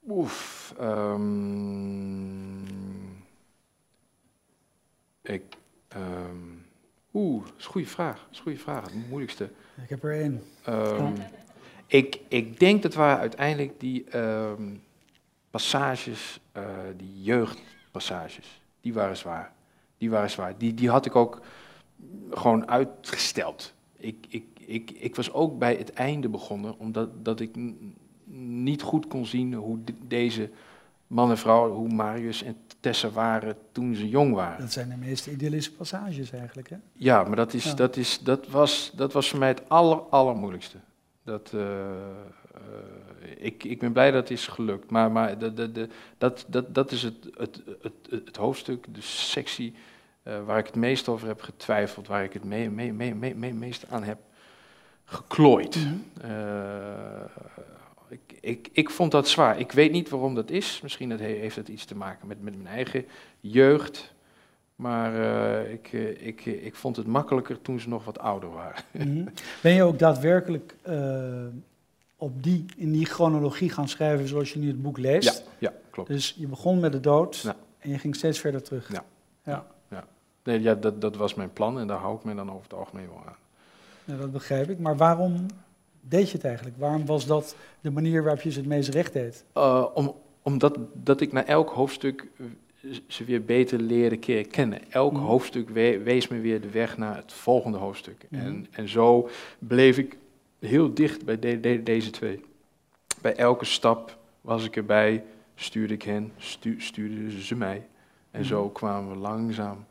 Oef. 0.09 0.75
ehm, 0.79 2.65
ik. 5.23 5.43
ehm, 5.89 6.53
Oeh, 7.15 7.45
dat 7.45 7.53
is 7.59 7.65
een 7.65 7.71
goede 7.71 7.87
vraag. 7.87 8.17
Dat 8.19 8.29
is 8.31 8.37
een 8.37 8.43
goede 8.43 8.59
vraag. 8.59 8.85
Het 8.85 9.09
moeilijkste. 9.09 9.45
Ik 9.83 9.89
heb 9.89 10.05
er 10.05 10.21
één. 10.21 10.43
Ehm, 10.65 11.13
ik, 11.87 12.21
ik 12.29 12.59
denk 12.61 12.83
dat 12.83 12.95
waren 12.95 13.19
uiteindelijk 13.19 13.81
die 13.81 14.05
ehm, 14.05 14.75
passages, 15.51 16.41
eh, 16.53 16.69
die 16.97 17.23
jeugdpassages, 17.23 18.63
die 18.81 18.95
waren 18.95 19.17
zwaar. 19.17 19.53
Die 19.99 20.11
waren 20.11 20.31
zwaar. 20.31 20.59
Die, 20.59 20.75
die 20.75 20.91
had 20.91 21.07
ik 21.07 21.17
ook 21.17 21.41
gewoon 22.31 22.69
uitgesteld. 22.69 23.75
Ik, 23.97 24.27
ik, 24.29 24.45
ik, 24.59 24.91
ik 24.91 25.17
was 25.17 25.33
ook 25.33 25.59
bij 25.59 25.75
het 25.75 25.93
einde 25.93 26.29
begonnen, 26.29 26.79
omdat 26.79 27.25
dat 27.25 27.41
ik 27.41 27.55
niet 28.41 28.83
goed 28.83 29.07
kon 29.07 29.27
zien 29.27 29.55
hoe 29.55 29.85
de- 29.85 29.95
deze 30.07 30.51
man 31.07 31.31
en 31.31 31.39
vrouw, 31.39 31.73
hoe 31.73 31.89
Marius 31.89 32.43
en 32.43 32.57
Tessa 32.81 33.11
waren 33.11 33.57
toen 33.73 33.95
ze 33.95 34.09
jong 34.09 34.35
waren. 34.35 34.61
Dat 34.61 34.73
zijn 34.73 34.89
de 34.89 34.97
meest 34.97 35.27
idyllische 35.27 35.73
passages 35.73 36.31
eigenlijk, 36.33 36.69
hè? 36.71 36.77
Ja, 36.93 37.23
maar 37.25 37.37
dat, 37.37 37.55
is, 37.55 37.65
Ja. 37.65 37.75
dat, 37.75 37.97
is, 37.97 38.19
dat, 38.19 38.49
was, 38.49 38.93
dat 38.95 39.13
was 39.13 39.31
voor 39.31 39.39
mij 39.39 39.49
het 39.49 39.69
aller, 39.69 39.99
allermoeilijkste. 39.99 40.77
Dat, 41.25 41.51
eh, 41.55 41.61
eh, 41.91 41.91
ik, 43.37 43.65
ik 43.65 43.79
ben 43.79 43.93
blij 43.93 44.11
dat 44.11 44.21
het 44.21 44.31
is 44.39 44.47
gelukt. 44.47 44.91
Maar, 44.91 45.11
maar 45.13 45.39
de, 45.39 45.55
de, 45.55 45.73
de, 45.73 45.89
dat, 46.19 46.45
dat, 46.49 46.75
dat 46.75 46.93
is 46.93 47.03
het, 47.03 47.15
het, 47.37 47.63
het, 47.83 47.93
het, 48.25 48.37
hoofdstuk, 48.37 48.87
de 48.95 49.01
sectie, 49.01 49.75
eh, 50.23 50.45
waar 50.45 50.59
ik 50.59 50.67
het 50.67 50.77
meest 50.77 51.09
over 51.09 51.27
heb 51.29 51.41
getwijfeld. 51.41 52.07
Waar 52.07 52.25
ik 52.25 52.33
het 52.33 52.45
me, 52.45 52.69
me, 52.71 52.93
me, 52.93 53.15
me, 53.15 53.35
me- 53.35 53.53
meest 53.53 53.85
aan 53.91 54.03
heb 54.05 54.19
geklooid. 55.05 55.77
Mhm. 55.77 55.95
Ik, 58.45 58.69
ik, 58.73 58.91
vond 58.91 59.11
dat 59.11 59.29
zwaar. 59.29 59.59
Ik 59.59 59.73
weet 59.73 59.93
niet 59.93 60.09
waarom 60.09 60.35
dat 60.35 60.51
is. 60.51 60.81
Misschien 60.83 61.09
dat 61.09 61.19
he- 61.19 61.27
heeft 61.27 61.57
het 61.57 61.69
iets 61.69 61.85
te 61.85 61.97
maken 61.97 62.29
met, 62.29 62.43
met 62.43 62.55
mijn 62.63 62.75
eigen 62.75 63.07
jeugd. 63.41 64.13
Maar 64.77 65.15
eh, 65.15 65.73
ik, 65.73 65.89
eh, 65.93 66.27
ik, 66.27 66.47
eh, 66.47 66.67
ik 66.67 66.75
vond 66.75 66.97
het 66.97 67.07
makkelijker 67.07 67.63
toen 67.63 67.81
ze 67.81 67.89
nog 67.89 68.05
wat 68.05 68.19
ouder 68.19 68.51
waren. 68.51 68.85
Mhm. 68.93 69.27
Ben 69.63 69.73
je 69.73 69.83
ook 69.83 69.99
daadwerkelijk 69.99 70.75
op 72.17 72.43
die, 72.43 72.65
in 72.77 72.93
die 72.93 73.07
chronologie 73.07 73.71
gaan 73.71 73.89
schrijven 73.89 74.29
zoals 74.29 74.53
je 74.53 74.59
nu 74.59 74.67
het 74.69 74.83
boek 74.83 74.99
leest? 74.99 75.45
Ja, 75.59 75.71
ja 75.71 75.73
klopt. 75.91 76.09
Dus 76.09 76.35
je 76.39 76.47
begon 76.47 76.81
met 76.81 76.93
de 76.93 77.01
dood 77.01 77.37
Ja. 77.37 77.57
en 77.79 77.91
je 77.91 77.99
ging 77.99 78.17
steeds 78.17 78.39
verder 78.39 78.63
terug. 78.63 78.93
Ja. 78.93 79.05
ja. 79.45 79.67
Nee, 80.43 80.61
ja, 80.61 80.75
dat, 80.75 81.01
dat 81.01 81.17
was 81.17 81.35
mijn 81.35 81.53
plan 81.53 81.79
en 81.79 81.87
daar 81.87 81.99
hou 81.99 82.17
ik 82.17 82.25
me 82.25 82.35
dan 82.35 82.51
over 82.51 82.63
het 82.63 82.75
algemeen 82.75 83.09
wel 83.09 83.23
aan. 83.27 83.37
Nou, 84.05 84.21
dat 84.21 84.33
begrijp 84.33 84.71
ik. 84.71 84.79
Maar 84.79 84.97
waarom 84.97 85.47
deed 86.09 86.31
je 86.31 86.37
het 86.37 86.47
eigenlijk? 86.47 86.77
Waarom 86.79 87.07
was 87.07 87.27
dat 87.27 87.57
de 87.81 87.91
manier 87.91 88.23
waarop 88.23 88.41
je 88.41 88.51
ze 88.51 88.59
het 88.59 88.69
meest 88.69 88.89
recht 88.89 89.13
deed? 89.13 89.45
Eh, 89.53 89.87
om, 89.95 90.15
omdat 90.43 90.79
dat 90.93 91.21
ik 91.21 91.33
na 91.33 91.47
elk 91.47 91.71
hoofdstuk 91.71 92.27
ze 93.07 93.25
weer 93.25 93.45
beter 93.45 93.81
leren 93.81 94.19
kennen. 94.51 94.91
Elk 94.91 95.13
mm. 95.13 95.19
hoofdstuk 95.19 95.69
wees 96.05 96.29
me 96.29 96.41
weer 96.41 96.61
de 96.61 96.71
weg 96.71 96.97
naar 96.99 97.17
het 97.17 97.33
volgende 97.33 97.79
hoofdstuk. 97.79 98.27
Mm. 98.29 98.39
En, 98.39 98.67
en 98.71 98.89
zo 98.89 99.29
bleef 99.59 99.99
ik 99.99 100.17
heel 100.59 100.95
dicht 100.95 101.25
bij 101.25 101.61
deze 101.83 102.11
twee. 102.11 102.45
Bij 103.21 103.37
elke 103.37 103.65
stap 103.65 104.19
was 104.41 104.65
ik 104.65 104.77
erbij, 104.77 105.25
stuurde 105.55 105.95
ik 105.95 106.03
hen, 106.03 106.33
stu, 106.37 106.81
stuurden 106.81 107.43
ze 107.43 107.55
mij. 107.55 107.87
En 108.31 108.41
mm. 108.41 108.47
zo 108.47 108.69
kwamen 108.69 109.11
we 109.11 109.17
langzaam 109.17 109.85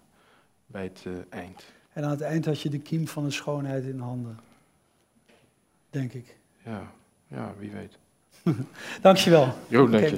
bij 0.66 0.84
het 0.84 1.04
eh, 1.06 1.14
eind. 1.30 1.64
En 1.94 2.04
aan 2.04 2.10
het 2.10 2.22
eind 2.22 2.46
had 2.46 2.62
je 2.62 2.70
de 2.70 2.80
kiem 2.80 3.08
van 3.08 3.24
de 3.24 3.32
schoonheid 3.32 3.84
in 3.84 4.00
handen 4.00 4.40
denk 5.94 6.14
ik. 6.14 6.36
Ja, 6.66 6.92
ja 7.28 7.54
wie 7.60 7.72
weet. 7.72 7.98
Dankjewel. 9.02 9.54
Jo, 9.68 9.90
dankje. 9.90 10.18